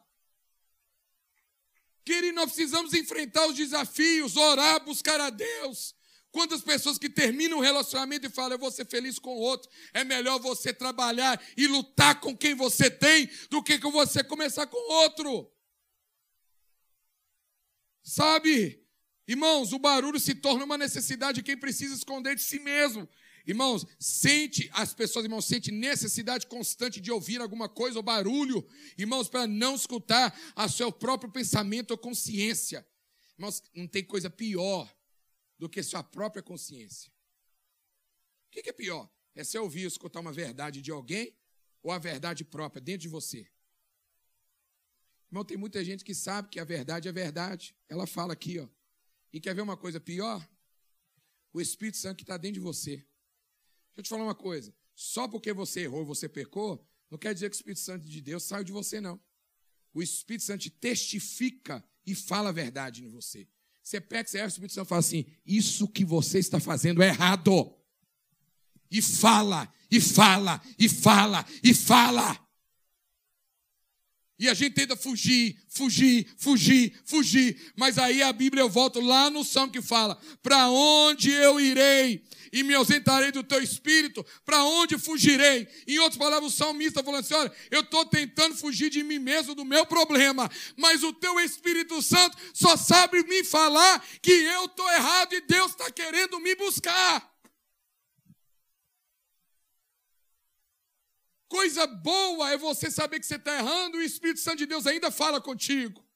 [2.10, 5.93] Querido, nós precisamos enfrentar os desafios, orar, buscar a Deus.
[6.32, 9.69] Quantas pessoas que terminam um relacionamento e falam, eu vou ser feliz com o outro,
[9.93, 14.65] é melhor você trabalhar e lutar com quem você tem do que com você começar
[14.65, 15.54] com outro.
[18.02, 18.84] Sabe?
[19.28, 23.08] Irmãos, o barulho se torna uma necessidade de quem precisa esconder de si mesmo.
[23.50, 28.64] Irmãos, sente, as pessoas, irmãos, sente necessidade constante de ouvir alguma coisa ou barulho,
[28.96, 32.88] irmãos, para não escutar a seu próprio pensamento ou consciência.
[33.36, 34.96] Irmãos, não tem coisa pior
[35.58, 37.12] do que sua própria consciência.
[38.46, 39.12] O que é pior?
[39.34, 41.36] É você ouvir escutar uma verdade de alguém
[41.82, 43.50] ou a verdade própria dentro de você?
[45.32, 47.76] Irmão, tem muita gente que sabe que a verdade é verdade.
[47.88, 48.70] Ela fala aqui, ó.
[49.34, 50.48] E quer ver uma coisa pior?
[51.52, 53.09] O Espírito Santo que está dentro de você.
[54.00, 54.74] Eu te falar uma coisa.
[54.96, 56.82] Só porque você errou, você pecou,
[57.12, 59.20] não quer dizer que o Espírito Santo de Deus saiu de você, não.
[59.94, 63.46] O Espírito Santo te testifica e fala a verdade em você.
[63.84, 67.08] Você pega, você erra, o Espírito Santo fala assim: Isso que você está fazendo é
[67.08, 67.76] errado.
[68.90, 72.49] E fala, e fala, e fala, e fala.
[74.39, 77.73] E a gente tenta fugir, fugir, fugir, fugir.
[77.75, 82.23] Mas aí a Bíblia eu volto lá no Salmo que fala: Para onde eu irei?
[82.52, 85.67] E me ausentarei do teu espírito, para onde fugirei?
[85.88, 89.54] Em outras palavras, o salmista falando assim: olha, eu estou tentando fugir de mim mesmo,
[89.54, 94.89] do meu problema, mas o teu Espírito Santo só sabe me falar que eu estou
[94.91, 97.30] errado e Deus está querendo me buscar.
[101.50, 104.86] Coisa boa é você saber que você está errando e o Espírito Santo de Deus
[104.86, 106.08] ainda fala contigo.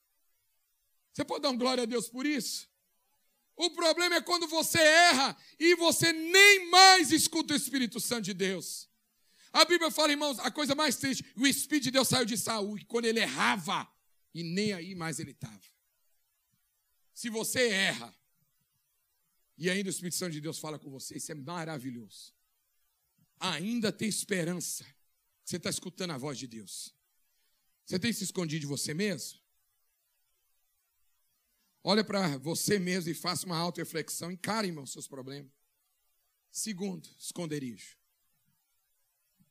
[1.12, 2.70] Você pode dar um glória a Deus por isso?
[3.56, 8.34] O problema é quando você erra e você nem mais escuta o Espírito Santo de
[8.34, 8.88] Deus.
[9.52, 12.80] A Bíblia fala, irmãos, a coisa mais triste, o Espírito de Deus saiu de Saul
[12.88, 13.92] quando ele errava
[14.36, 15.62] e nem aí mais ele estava.
[17.12, 18.14] Se você erra
[19.58, 22.34] e ainda o Espírito Santo de Deus fala com você, isso é maravilhoso.
[23.40, 24.86] Ainda tem esperança
[25.44, 26.96] você está escutando a voz de Deus?
[27.86, 29.40] Você tem se escondido de você mesmo?
[31.84, 34.32] Olha para você mesmo e faça uma auto-reflexão.
[34.32, 35.52] Encare, irmão, seus problemas.
[36.50, 37.98] Segundo, esconderijo.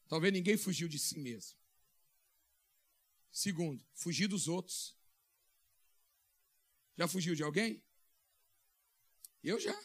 [0.09, 1.59] Talvez ninguém fugiu de si mesmo.
[3.31, 4.97] Segundo, fugir dos outros.
[6.97, 7.83] Já fugiu de alguém?
[9.43, 9.79] Eu já.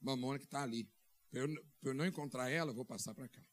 [0.00, 0.90] Mamona que está ali.
[1.34, 1.48] Para eu,
[1.82, 3.44] eu não encontrar ela, eu vou passar para cá.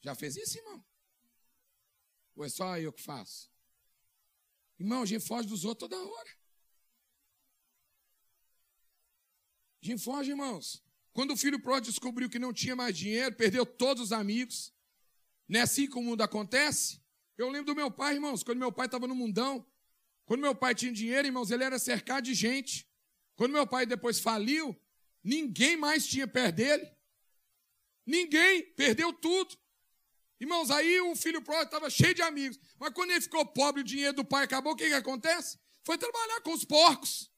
[0.00, 0.82] Já fez isso, irmão?
[2.34, 3.50] Ou é só eu que faço?
[4.78, 6.30] Irmão, a gente foge dos outros toda hora.
[9.82, 10.82] A gente foge, irmãos.
[11.12, 14.72] Quando o filho pródigo descobriu que não tinha mais dinheiro, perdeu todos os amigos.
[15.46, 17.02] Não é assim que o mundo acontece?
[17.36, 19.70] Eu lembro do meu pai, irmãos, quando meu pai estava no mundão.
[20.24, 22.87] Quando meu pai tinha dinheiro, irmãos, ele era cercado de gente.
[23.38, 24.76] Quando meu pai depois faliu,
[25.22, 26.90] ninguém mais tinha perto dele.
[28.04, 29.56] Ninguém, perdeu tudo.
[30.40, 32.58] Irmãos, aí o filho pródigo estava cheio de amigos.
[32.80, 35.56] Mas quando ele ficou pobre, o dinheiro do pai acabou, o que, que acontece?
[35.84, 37.30] Foi trabalhar com os porcos.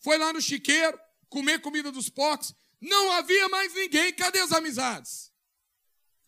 [0.00, 1.00] Foi lá no chiqueiro,
[1.30, 2.54] comer comida dos porcos.
[2.78, 4.12] Não havia mais ninguém.
[4.12, 5.32] Cadê as amizades?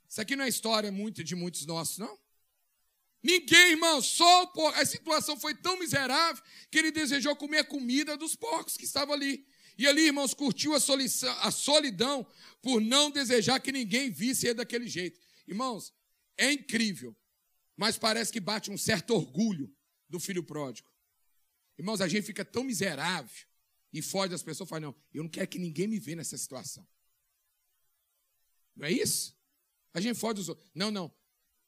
[0.09, 2.19] Isso aqui não é história muito de muitos nossos, não?
[3.23, 4.79] Ninguém, irmão, só o porco.
[4.79, 9.15] A situação foi tão miserável que ele desejou comer a comida dos porcos que estavam
[9.15, 9.47] ali.
[9.79, 12.27] E ali, irmãos, curtiu a solidão
[12.61, 15.21] por não desejar que ninguém visse ele daquele jeito.
[15.47, 15.93] Irmãos,
[16.37, 17.17] é incrível,
[17.77, 19.75] mas parece que bate um certo orgulho
[20.09, 20.91] do filho pródigo.
[21.79, 23.47] Irmãos, a gente fica tão miserável
[23.93, 26.37] e foge das pessoas e fala: não, eu não quero que ninguém me vê nessa
[26.37, 26.87] situação.
[28.75, 29.37] Não é isso?
[29.95, 30.71] A gente foge dos outros.
[30.75, 31.13] Não, não.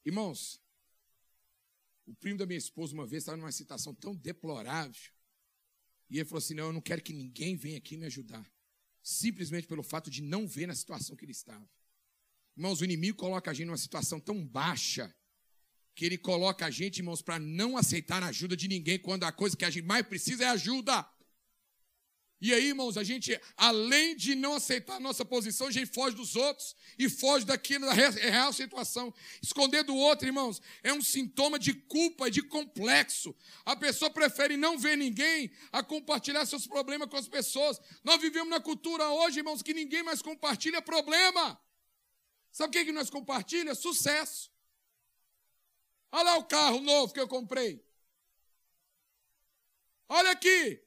[0.03, 0.61] Irmãos,
[2.05, 5.11] o primo da minha esposa, uma vez, estava numa situação tão deplorável.
[6.09, 8.45] E ele falou assim: Não, eu não quero que ninguém venha aqui me ajudar.
[9.01, 11.67] Simplesmente pelo fato de não ver na situação que ele estava.
[12.55, 15.13] Irmãos, o inimigo coloca a gente numa situação tão baixa
[15.93, 19.31] que ele coloca a gente, irmãos, para não aceitar a ajuda de ninguém quando a
[19.31, 21.07] coisa que a gente mais precisa é ajuda.
[22.41, 26.15] E aí, irmãos, a gente, além de não aceitar a nossa posição, a gente foge
[26.15, 29.13] dos outros e foge daquilo, da real situação.
[29.41, 33.33] Esconder do outro, irmãos, é um sintoma de culpa de complexo.
[33.65, 37.79] A pessoa prefere não ver ninguém a compartilhar seus problemas com as pessoas.
[38.03, 41.59] Nós vivemos na cultura hoje, irmãos, que ninguém mais compartilha problema.
[42.51, 43.79] Sabe o que, que nós compartilhamos?
[43.79, 44.51] Sucesso.
[46.11, 47.83] Olha lá o carro novo que eu comprei.
[50.07, 50.84] Olha aqui,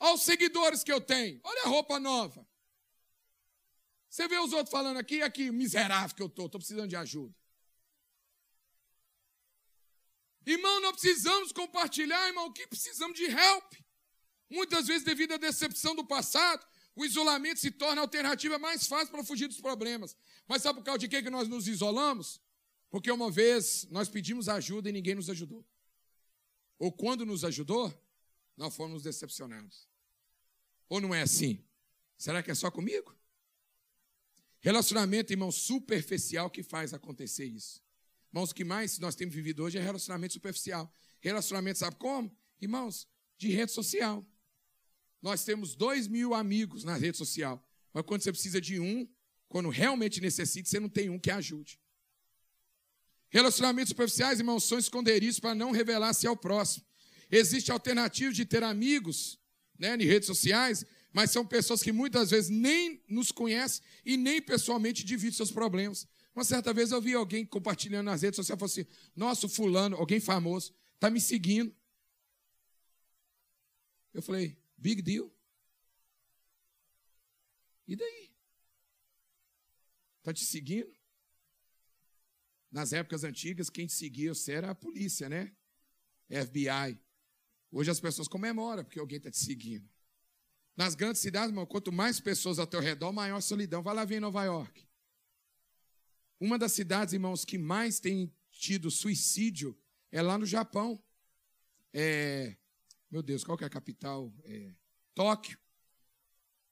[0.00, 1.40] Olha os seguidores que eu tenho.
[1.42, 2.46] Olha a roupa nova.
[4.08, 7.34] Você vê os outros falando aqui, aqui, miserável que eu estou, estou precisando de ajuda.
[10.46, 13.74] Irmão, nós precisamos compartilhar, irmão, o que precisamos de help.
[14.48, 19.12] Muitas vezes, devido à decepção do passado, o isolamento se torna a alternativa mais fácil
[19.12, 20.16] para fugir dos problemas.
[20.46, 22.40] Mas sabe por causa de que nós nos isolamos?
[22.90, 25.64] Porque uma vez nós pedimos ajuda e ninguém nos ajudou.
[26.78, 27.92] Ou quando nos ajudou,
[28.58, 29.88] nós fomos decepcionados.
[30.88, 31.64] Ou não é assim?
[32.16, 33.16] Será que é só comigo?
[34.60, 37.80] Relacionamento, irmão, superficial que faz acontecer isso.
[38.32, 40.92] Irmãos, o que mais nós temos vivido hoje é relacionamento superficial.
[41.20, 42.36] Relacionamento, sabe como?
[42.60, 43.06] Irmãos,
[43.38, 44.26] de rede social.
[45.22, 47.64] Nós temos dois mil amigos na rede social.
[47.92, 49.08] Mas quando você precisa de um,
[49.48, 51.80] quando realmente necessita, você não tem um que ajude.
[53.28, 56.87] Relacionamentos superficiais, irmãos, são esconderijos para não revelar-se ao próximo.
[57.30, 59.38] Existe alternativa de ter amigos
[59.78, 64.40] né, em redes sociais, mas são pessoas que muitas vezes nem nos conhecem e nem
[64.40, 66.06] pessoalmente dividem seus problemas.
[66.34, 68.86] Uma certa vez eu vi alguém compartilhando nas redes sociais e falou assim:
[69.16, 71.74] Nossa, fulano, alguém famoso, está me seguindo.
[74.12, 75.32] Eu falei, big deal.
[77.86, 78.30] E daí?
[80.18, 80.94] Está te seguindo?
[82.70, 85.54] Nas épocas antigas, quem te seguia você era a polícia, né?
[86.28, 87.00] FBI.
[87.70, 89.88] Hoje as pessoas comemoram porque alguém está te seguindo.
[90.76, 93.82] Nas grandes cidades, irmão, quanto mais pessoas ao teu redor, maior a solidão.
[93.82, 94.86] Vai lá ver em Nova York.
[96.40, 99.76] Uma das cidades, irmãos, que mais tem tido suicídio
[100.10, 101.02] é lá no Japão.
[101.92, 102.56] É,
[103.10, 104.32] meu Deus, qual que é a capital?
[104.44, 104.72] É,
[105.14, 105.58] Tóquio.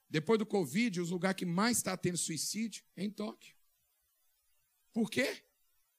[0.09, 3.57] Depois do Covid, o lugar que mais está tendo suicídio é em Tóquio.
[4.93, 5.43] Por quê?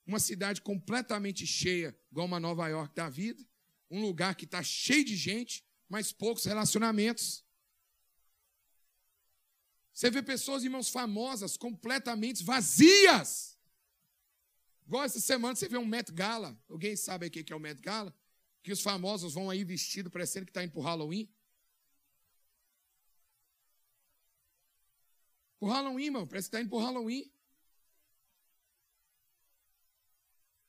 [0.06, 3.46] Uma cidade completamente cheia, igual uma Nova York da vida.
[3.90, 7.46] Um lugar que está cheio de gente, mas poucos relacionamentos.
[9.94, 13.58] Você vê pessoas, irmãos, famosas, completamente vazias.
[14.86, 16.58] Igual essa semana você vê um Met Gala.
[16.70, 18.16] Alguém sabe o que é o Met Gala?
[18.62, 21.30] Que os famosos vão aí vestido parecendo que está indo para o Halloween.
[25.60, 27.32] Por Halloween, irmão, parece que está indo para o Halloween.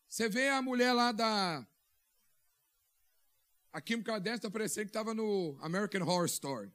[0.08, 1.66] Você vê a mulher lá da.
[3.72, 6.72] A Kim Kardashian está parecendo que estava no American Horror Story.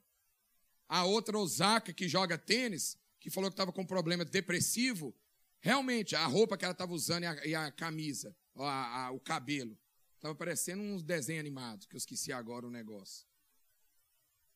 [0.88, 5.16] A outra, Osaka, que joga tênis, que falou que estava com problema depressivo.
[5.60, 9.20] Realmente, a roupa que ela estava usando e a, e a camisa, a, a, o
[9.20, 9.78] cabelo,
[10.16, 13.26] estava parecendo uns desenhos animados, que eu esqueci agora o negócio.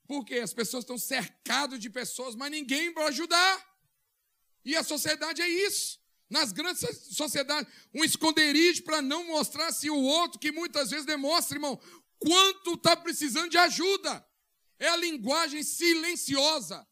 [0.05, 3.77] Porque as pessoas estão cercadas de pessoas, mas ninguém para ajudar.
[4.63, 5.99] E a sociedade é isso.
[6.29, 11.79] Nas grandes sociedades, um esconderijo para não mostrar-se o outro, que muitas vezes demonstra, irmão,
[12.19, 14.25] quanto está precisando de ajuda.
[14.79, 16.87] É a linguagem silenciosa.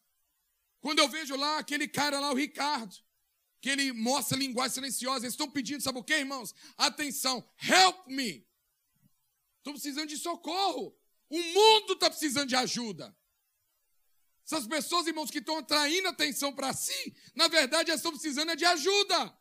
[0.80, 2.96] Quando eu vejo lá aquele cara lá, o Ricardo,
[3.62, 6.54] que ele mostra linguagem silenciosa, eles estão pedindo, sabe o que, irmãos?
[6.78, 8.48] Atenção, help me.
[9.58, 10.96] Estou precisando de socorro.
[11.30, 13.16] O mundo está precisando de ajuda.
[14.46, 18.64] Essas pessoas, irmãos, que estão atraindo atenção para si, na verdade, elas estão precisando de
[18.64, 19.36] ajuda.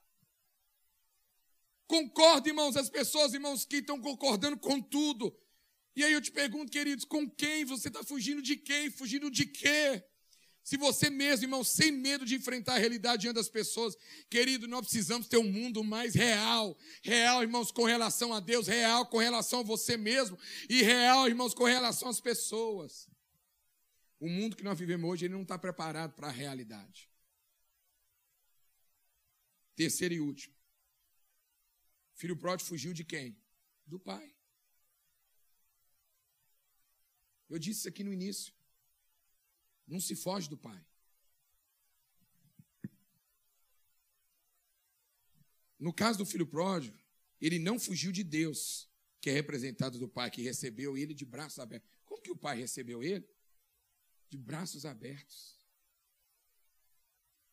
[1.87, 5.39] Concordo, irmãos, as pessoas, irmãos, que estão concordando com tudo.
[5.97, 8.91] E aí eu te pergunto, queridos, com quem você está fugindo de quem?
[8.91, 10.03] Fugindo de quê?
[10.65, 13.95] Se você mesmo, irmão, sem medo de enfrentar a realidade diante das pessoas,
[14.31, 16.77] querido, nós precisamos ter um mundo mais real.
[17.03, 21.53] Real, irmãos, com relação a Deus, real com relação a você mesmo e real, irmãos,
[21.53, 23.07] com relação às pessoas.
[24.19, 27.11] O mundo que nós vivemos hoje, ele não está preparado para a realidade.
[29.77, 30.55] Terceiro e último.
[32.15, 33.37] Filho pródigo fugiu de quem?
[33.87, 34.34] Do pai.
[37.49, 38.53] Eu disse isso aqui no início.
[39.87, 40.85] Não se foge do Pai.
[45.79, 46.97] No caso do filho pródigo,
[47.41, 48.89] ele não fugiu de Deus,
[49.21, 51.91] que é representado do Pai, que recebeu ele de braços abertos.
[52.05, 53.29] Como que o Pai recebeu ele?
[54.31, 55.59] De braços abertos.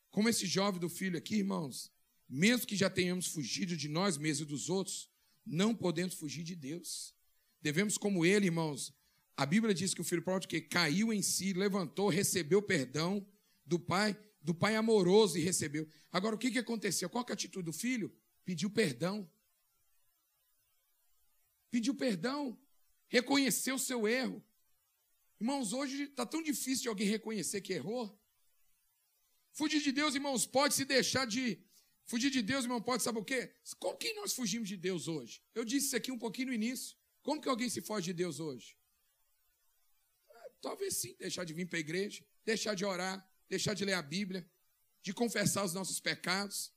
[0.10, 1.92] Como esse jovem do filho aqui, irmãos,
[2.28, 5.10] mesmo que já tenhamos fugido de nós mesmos e dos outros,
[5.46, 7.14] não podemos fugir de Deus.
[7.62, 8.94] Devemos, como ele, irmãos,
[9.36, 13.26] a Bíblia diz que o filho pródigo que caiu em si, levantou, recebeu perdão
[13.66, 15.88] do pai, do pai amoroso e recebeu.
[16.12, 17.10] Agora, o que, que aconteceu?
[17.10, 18.14] Qual que é a atitude do filho?
[18.44, 19.30] Pediu perdão.
[21.70, 22.60] Pediu perdão.
[23.08, 24.44] Reconheceu seu erro.
[25.40, 28.16] Irmãos, hoje está tão difícil de alguém reconhecer que errou.
[29.54, 31.60] Fugir de Deus, irmãos, pode se deixar de.
[32.06, 33.54] Fugir de Deus, irmão, pode saber o quê?
[33.80, 35.42] Como que nós fugimos de Deus hoje?
[35.56, 36.96] Eu disse isso aqui um pouquinho no início.
[37.24, 38.76] Como que alguém se foge de Deus hoje?
[40.62, 44.02] Talvez sim, deixar de vir para a igreja, deixar de orar, deixar de ler a
[44.02, 44.48] Bíblia,
[45.02, 46.72] de confessar os nossos pecados,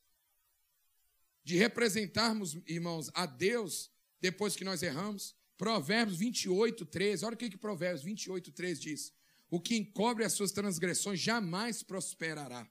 [1.44, 5.36] de representarmos, irmãos, a Deus depois que nós erramos.
[5.58, 7.24] Provérbios 28, 13.
[7.26, 9.12] Olha o que, que Provérbios 28, 13 diz.
[9.50, 12.68] O que encobre as suas transgressões jamais prosperará.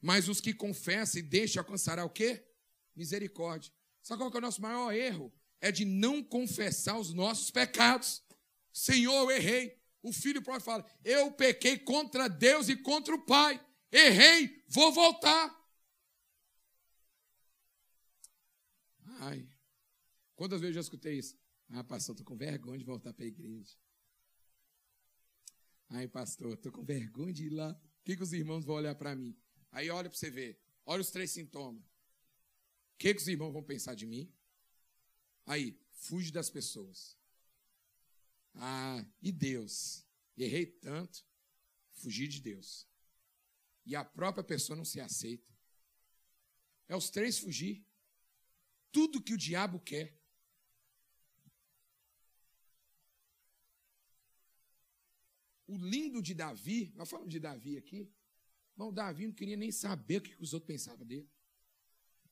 [0.00, 2.44] Mas os que confessam e deixam alcançará o quê?
[2.94, 3.72] Misericórdia.
[4.02, 5.32] Sabe qual é o nosso maior erro?
[5.60, 8.20] É de não confessar os nossos pecados.
[8.72, 9.80] Senhor, eu errei.
[10.02, 13.64] O filho pode falar: Eu pequei contra Deus e contra o Pai.
[13.90, 15.60] Errei, vou voltar.
[19.20, 19.48] Ai,
[20.34, 21.38] quantas vezes eu já escutei isso?
[21.70, 23.76] Ah, pastor, estou com vergonha de voltar para a igreja.
[25.90, 27.70] Ai, pastor, estou com vergonha de ir lá.
[27.70, 29.36] O que, que os irmãos vão olhar para mim?
[29.70, 30.60] Aí olha para você ver.
[30.84, 31.82] Olha os três sintomas.
[31.82, 34.32] O que, que os irmãos vão pensar de mim?
[35.46, 37.16] Aí, fuge das pessoas.
[38.54, 40.06] Ah, e Deus?
[40.36, 41.24] Errei tanto,
[41.92, 42.88] fugir de Deus.
[43.84, 45.52] E a própria pessoa não se aceita.
[46.88, 47.84] É os três fugir.
[48.90, 50.18] Tudo que o diabo quer.
[55.66, 58.12] O lindo de Davi, nós falamos de Davi aqui,
[58.76, 61.30] mas o Davi não queria nem saber o que os outros pensavam dele.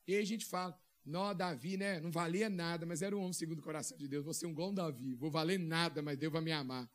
[0.06, 1.98] E aí a gente fala, não, Davi, né?
[2.00, 4.24] Não valia nada, mas era um homem segundo o coração de Deus.
[4.24, 5.14] Você é um um Davi.
[5.14, 6.88] Vou valer nada, mas Deus vai me amar.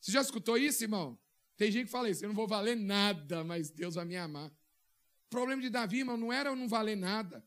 [0.00, 1.18] Você já escutou isso, irmão?
[1.56, 2.24] Tem gente que fala isso.
[2.24, 4.48] Eu não vou valer nada, mas Deus vai me amar.
[5.26, 7.44] O problema de Davi, irmão, não era eu não valer nada.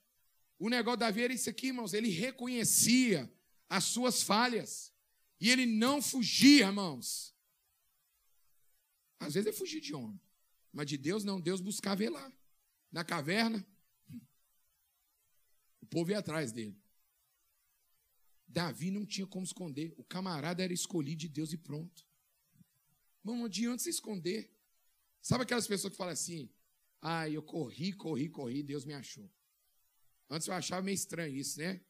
[0.59, 1.93] O negócio de Davi era isso aqui, irmãos.
[1.93, 3.31] Ele reconhecia
[3.69, 4.93] as suas falhas.
[5.39, 7.33] E ele não fugia, irmãos.
[9.19, 10.19] Às vezes é fugir de homem.
[10.73, 12.31] Mas de Deus não, Deus buscava ele lá.
[12.91, 13.65] Na caverna,
[15.91, 16.81] povo ia atrás dele.
[18.47, 19.93] Davi não tinha como esconder.
[19.97, 22.07] O camarada era escolhido de Deus e pronto.
[23.19, 24.51] Irmão, não adianta se esconder.
[25.21, 26.49] Sabe aquelas pessoas que falam assim:
[27.01, 29.29] ah, eu corri, corri, corri, Deus me achou.
[30.29, 31.81] Antes eu achava meio estranho isso, né?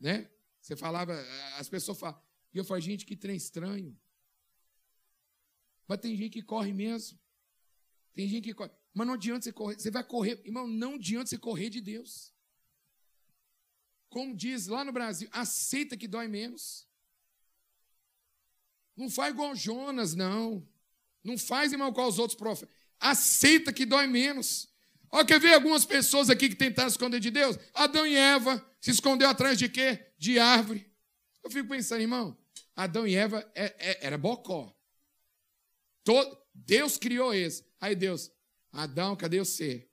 [0.00, 0.30] Né?
[0.60, 1.12] Você falava,
[1.58, 2.20] as pessoas falam.
[2.54, 3.98] E eu falei, gente, que trem estranho.
[5.88, 7.18] Mas tem gente que corre mesmo.
[8.14, 8.70] Tem gente que corre.
[8.94, 9.78] Mas não adianta você correr.
[9.78, 10.40] Você vai correr.
[10.44, 12.32] Irmão, não adianta você correr de Deus.
[14.12, 16.86] Como diz lá no Brasil, aceita que dói menos.
[18.94, 20.68] Não faz igual Jonas, não.
[21.24, 22.74] Não faz, irmão, com os outros profetas.
[23.00, 24.68] Aceita que dói menos.
[25.10, 27.58] Ó, quer ver algumas pessoas aqui que tentaram esconder de Deus?
[27.72, 30.12] Adão e Eva se escondeu atrás de quê?
[30.18, 30.92] De árvore.
[31.42, 32.36] Eu fico pensando, irmão,
[32.76, 34.76] Adão e Eva é, é, era bocó.
[36.04, 37.64] Todo, Deus criou esse.
[37.80, 38.30] Aí Deus,
[38.70, 39.88] Adão, cadê você?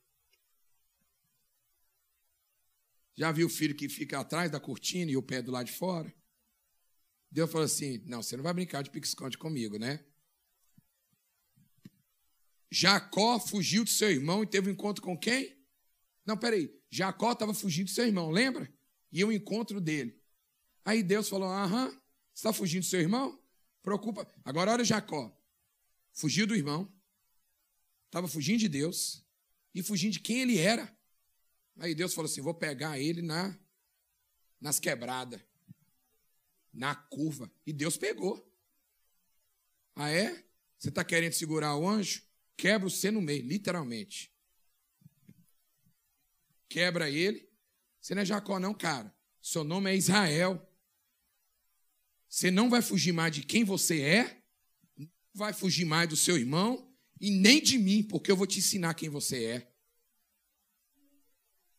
[3.19, 5.73] Já viu o filho que fica atrás da cortina e o pé do lado de
[5.73, 6.13] fora?
[7.29, 10.05] Deus falou assim: Não, você não vai brincar de pique-esconde comigo, né?
[12.71, 15.61] Jacó fugiu de seu irmão e teve um encontro com quem?
[16.25, 16.73] Não, peraí.
[16.89, 18.71] Jacó estava fugindo de seu irmão, lembra?
[19.11, 20.17] E o encontro dele.
[20.85, 21.99] Aí Deus falou: Aham, você
[22.35, 23.37] está fugindo do seu irmão?
[23.83, 24.25] Preocupa.
[24.45, 25.35] Agora olha Jacó
[26.13, 26.91] fugiu do irmão,
[28.05, 29.25] estava fugindo de Deus
[29.73, 30.98] e fugindo de quem ele era.
[31.79, 33.57] Aí Deus falou assim: vou pegar ele na
[34.61, 35.39] nas quebradas,
[36.73, 37.51] na curva.
[37.65, 38.45] E Deus pegou.
[39.95, 40.45] Ah, é?
[40.77, 42.23] Você está querendo segurar o anjo?
[42.57, 44.33] Quebra você no meio, literalmente.
[46.67, 47.49] Quebra ele.
[48.01, 49.15] Você não é Jacó, não, cara.
[49.41, 50.69] Seu nome é Israel.
[52.27, 54.39] Você não vai fugir mais de quem você é
[55.33, 58.93] vai fugir mais do seu irmão e nem de mim, porque eu vou te ensinar
[58.93, 59.71] quem você é.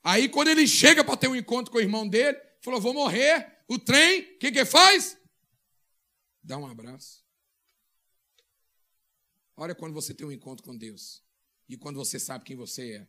[0.02, 3.58] Aí, quando ele chega para ter um encontro com o irmão dele, falou: Vou morrer.
[3.68, 5.16] O trem, o que, que faz?
[6.42, 7.24] Dá um abraço.
[9.56, 11.22] Olha quando você tem um encontro com Deus
[11.68, 13.08] e quando você sabe quem você é.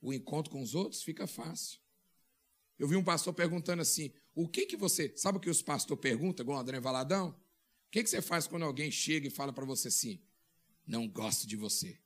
[0.00, 1.78] O encontro com os outros fica fácil.
[2.78, 5.12] Eu vi um pastor perguntando assim: o que que você.
[5.16, 7.38] Sabe o que os pastores perguntam, igual o André Valadão?
[7.94, 10.20] que, que você faz quando alguém chega e fala para você assim:
[10.84, 11.96] não gosto de você?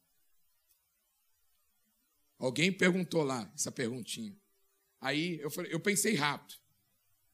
[2.39, 4.37] Alguém perguntou lá essa perguntinha.
[5.01, 6.55] Aí eu, falei, eu pensei rápido.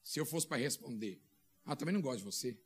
[0.03, 1.21] Se eu fosse para responder,
[1.65, 2.57] ah, também não gosto de você.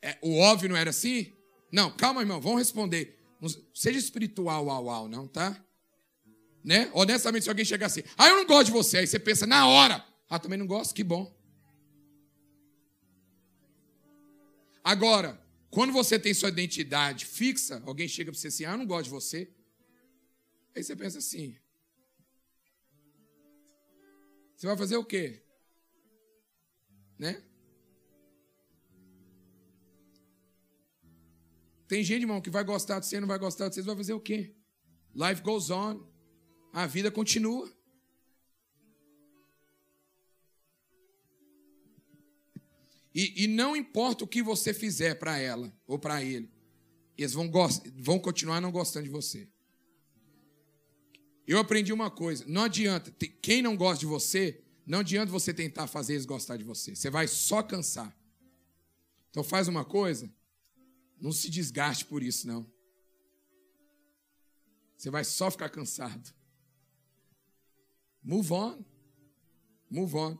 [0.00, 1.32] É, o óbvio não era assim?
[1.70, 3.18] Não, calma, irmão, vamos responder.
[3.40, 5.64] Não seja espiritual, uau, uau, não, tá?
[6.62, 6.90] Né?
[6.94, 9.66] Honestamente, se alguém chegar assim, ah, eu não gosto de você, aí você pensa na
[9.66, 11.32] hora, ah, também não gosto, que bom.
[14.84, 18.86] Agora, quando você tem sua identidade fixa, alguém chega para você assim, ah, eu não
[18.86, 19.50] gosto de você.
[20.74, 21.56] Aí você pensa assim,
[24.56, 25.42] você vai fazer o quê?
[27.18, 27.42] Né?
[31.88, 34.14] Tem gente, irmão, que vai gostar de você, não vai gostar de você, vai fazer
[34.14, 34.54] o quê?
[35.14, 36.06] Life goes on.
[36.72, 37.70] A vida continua.
[43.14, 46.50] E, e não importa o que você fizer para ela ou para ele,
[47.18, 47.50] eles vão,
[47.96, 49.48] vão continuar não gostando de você.
[51.46, 55.86] Eu aprendi uma coisa: não adianta, quem não gosta de você, não adianta você tentar
[55.86, 56.94] fazer eles gostar de você.
[56.94, 58.16] Você vai só cansar.
[59.30, 60.30] Então faz uma coisa,
[61.20, 62.70] não se desgaste por isso, não.
[64.96, 66.32] Você vai só ficar cansado.
[68.22, 68.84] Move on.
[69.90, 70.38] Move on.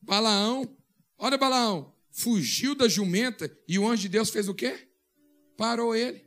[0.00, 0.76] Balaão,
[1.18, 4.88] olha Balaão, fugiu da jumenta e o anjo de Deus fez o quê?
[5.56, 6.24] Parou ele.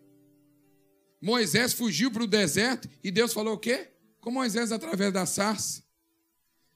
[1.21, 3.91] Moisés fugiu para o deserto e Deus falou o quê?
[4.27, 5.81] Com Moisés através da sarça.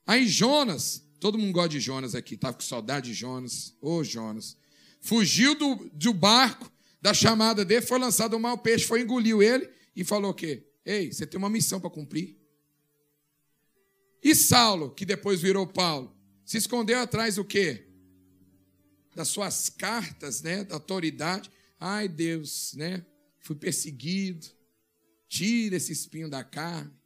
[0.08, 3.76] Aí Jonas, todo mundo gosta de Jonas aqui, estava com saudade de Jonas.
[3.82, 4.56] Ô oh, Jonas.
[5.02, 6.72] Fugiu do, do barco,
[7.02, 10.66] da chamada dele, foi lançado um mau peixe, foi engoliu ele e falou o quê?
[10.86, 12.40] Ei, você tem uma missão para cumprir.
[14.24, 17.86] E Saulo, que depois virou Paulo, se escondeu atrás do quê?
[19.14, 21.52] Das suas cartas, né, da autoridade.
[21.78, 23.06] Ai, Deus, né?
[23.40, 24.48] Fui perseguido.
[25.28, 27.01] Tira esse espinho da carne.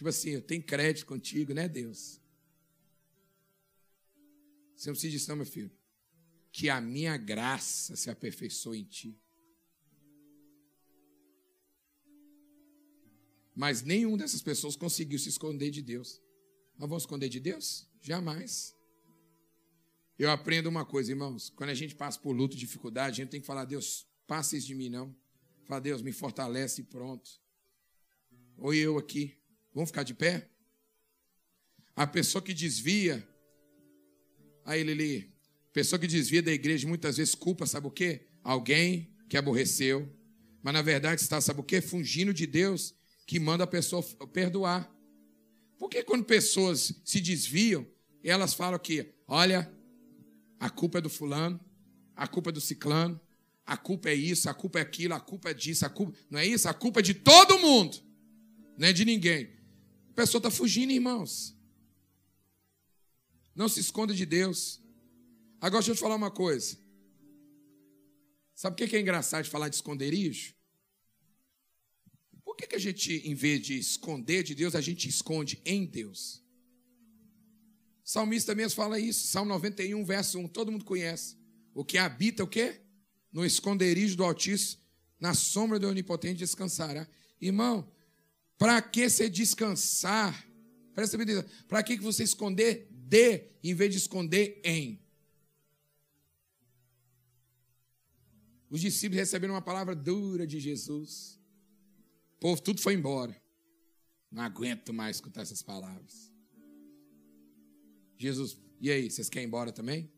[0.00, 2.18] Tipo assim, eu tenho crédito contigo, né, Deus?
[4.74, 5.70] Você não precisa disso, não, meu filho.
[6.50, 9.20] Que a minha graça se aperfeiçoe em ti.
[13.54, 16.18] Mas nenhum dessas pessoas conseguiu se esconder de Deus.
[16.78, 17.86] Nós vamos esconder de Deus?
[18.00, 18.74] Jamais.
[20.18, 21.50] Eu aprendo uma coisa, irmãos.
[21.50, 24.66] Quando a gente passa por luto, dificuldade, a gente tem que falar, Deus, passa isso
[24.66, 25.14] de mim, não.
[25.66, 27.30] Fala, Deus, me fortalece e pronto.
[28.56, 29.38] Ou eu aqui.
[29.74, 30.48] Vamos ficar de pé?
[31.94, 33.26] A pessoa que desvia.
[34.64, 35.32] Aí, Lili.
[35.72, 38.26] Pessoa que desvia da igreja muitas vezes culpa, sabe o quê?
[38.42, 40.12] Alguém que aborreceu.
[40.62, 41.80] Mas na verdade está, sabe o quê?
[41.80, 42.94] Fungindo de Deus
[43.26, 44.02] que manda a pessoa
[44.32, 44.92] perdoar.
[45.78, 47.86] Porque quando pessoas se desviam,
[48.22, 49.72] elas falam que, olha,
[50.58, 51.58] a culpa é do fulano,
[52.14, 53.18] a culpa é do ciclano,
[53.64, 56.18] a culpa é isso, a culpa é aquilo, a culpa é disso, a culpa.
[56.28, 56.68] Não é isso?
[56.68, 57.96] A culpa é de todo mundo,
[58.76, 59.59] não é de ninguém.
[60.20, 61.56] Pessoa está fugindo, irmãos.
[63.54, 64.78] Não se esconda de Deus.
[65.58, 66.76] Agora deixa eu te falar uma coisa.
[68.54, 70.54] Sabe o que é engraçado de falar de esconderijo?
[72.44, 75.86] Por que, que a gente, em vez de esconder de Deus, a gente esconde em
[75.86, 76.44] Deus?
[78.04, 81.38] O salmista mesmo fala isso, Salmo 91, verso 1, todo mundo conhece.
[81.72, 82.82] O que habita o quê?
[83.32, 84.82] No esconderijo do Altíssimo,
[85.18, 87.08] na sombra do Onipotente descansará.
[87.40, 87.90] Irmão,
[88.60, 90.46] para que você descansar?
[90.94, 91.46] Presta atenção.
[91.66, 95.00] Para que você esconder de, em vez de esconder em?
[98.68, 101.40] Os discípulos receberam uma palavra dura de Jesus.
[102.36, 103.34] O povo tudo foi embora.
[104.30, 106.30] Não aguento mais escutar essas palavras.
[108.18, 110.12] Jesus, e aí, vocês querem ir embora também?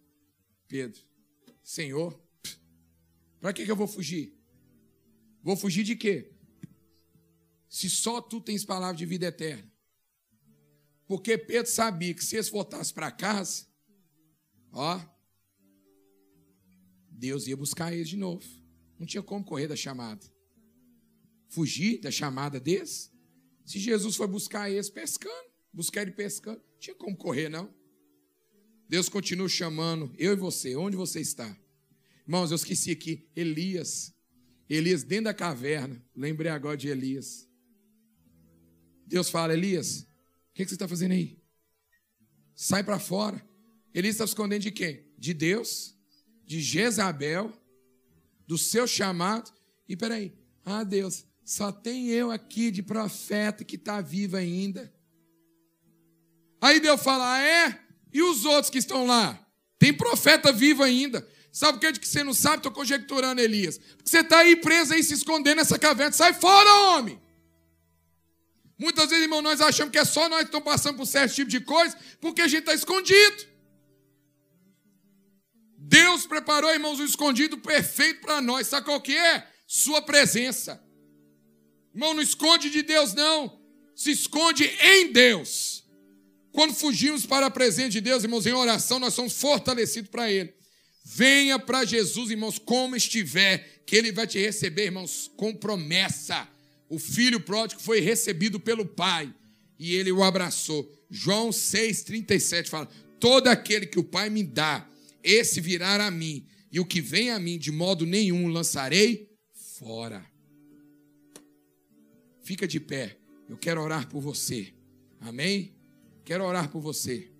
[0.66, 1.00] Pedro,
[1.62, 2.20] Senhor,
[3.40, 4.36] para que, que eu vou fugir?
[5.44, 6.31] Vou fugir de quê?
[7.72, 9.70] Se só tu tens palavra de vida eterna.
[11.06, 13.66] Porque Pedro sabia que se eles voltassem para casa,
[14.70, 15.00] ó,
[17.10, 18.44] Deus ia buscar eles de novo.
[18.98, 20.32] Não tinha como correr da chamada
[21.52, 23.12] fugir da chamada deles?
[23.64, 27.72] Se Jesus foi buscar eles pescando, buscar ele pescando, não tinha como correr, não.
[28.88, 31.56] Deus continua chamando eu e você, onde você está?
[32.26, 34.14] Irmãos, eu esqueci aqui, Elias.
[34.68, 36.02] Elias dentro da caverna.
[36.16, 37.48] Lembrei agora de Elias.
[39.12, 40.06] Deus fala, Elias,
[40.50, 41.38] o que, você está fazendo aí?
[42.54, 43.46] Sai para fora.
[43.92, 45.04] Elias está escondendo de quem?
[45.18, 45.94] De Deus,
[46.46, 47.52] de Jezabel,
[48.46, 49.52] do seu chamado.
[49.86, 50.32] E peraí,
[50.64, 54.90] ah, Deus, só tem eu aqui de profeta que está vivo ainda.
[56.58, 57.84] Aí Deus fala: ah, é?
[58.14, 59.46] E os outros que estão lá?
[59.78, 61.28] Tem profeta vivo ainda.
[61.52, 62.56] Sabe o que, é que você não sabe?
[62.56, 63.76] Estou conjecturando, Elias.
[63.76, 66.12] Porque você está aí preso aí, se escondendo nessa caverna.
[66.12, 67.21] Sai fora, homem!
[68.78, 71.50] Muitas vezes, irmão, nós achamos que é só nós que estamos passando por certo tipo
[71.50, 73.46] de coisa, porque a gente está escondido.
[75.76, 78.66] Deus preparou, irmãos, o escondido perfeito para nós.
[78.66, 79.46] Sabe qual que é?
[79.66, 80.82] Sua presença.
[81.94, 83.60] Irmão, não esconde de Deus, não.
[83.94, 85.84] Se esconde em Deus.
[86.50, 90.54] Quando fugimos para a presença de Deus, irmãos, em oração, nós somos fortalecidos para Ele.
[91.04, 96.48] Venha para Jesus, irmãos, como estiver, que Ele vai te receber, irmãos, com promessa.
[96.92, 99.34] O filho pródigo foi recebido pelo Pai
[99.78, 100.92] e ele o abraçou.
[101.08, 102.86] João 6,37 fala:
[103.18, 104.86] Todo aquele que o Pai me dá,
[105.24, 109.30] esse virá a mim, e o que vem a mim, de modo nenhum lançarei
[109.78, 110.22] fora.
[112.42, 113.16] Fica de pé.
[113.48, 114.74] Eu quero orar por você.
[115.18, 115.74] Amém?
[116.26, 117.32] Quero orar por você.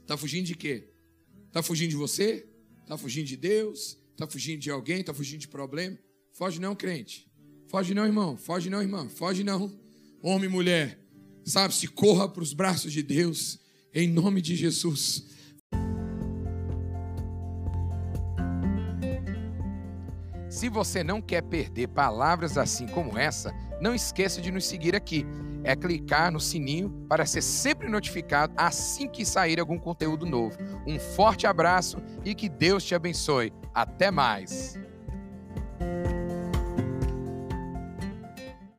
[0.00, 0.88] Está fugindo de quê?
[1.48, 2.48] Está fugindo de você?
[2.82, 3.98] Está fugindo de Deus?
[4.12, 5.00] Está fugindo de alguém?
[5.00, 5.98] Está fugindo de problema?
[6.32, 7.29] Foge não, crente.
[7.70, 8.36] Foge não, irmão.
[8.36, 9.08] Foge não, irmã.
[9.08, 9.70] Foge não.
[10.20, 10.98] Homem e mulher.
[11.44, 13.60] Sabe, se corra para os braços de Deus.
[13.94, 15.24] Em nome de Jesus.
[20.48, 25.24] Se você não quer perder palavras assim como essa, não esqueça de nos seguir aqui.
[25.62, 30.58] É clicar no sininho para ser sempre notificado assim que sair algum conteúdo novo.
[30.84, 33.52] Um forte abraço e que Deus te abençoe.
[33.72, 34.76] Até mais!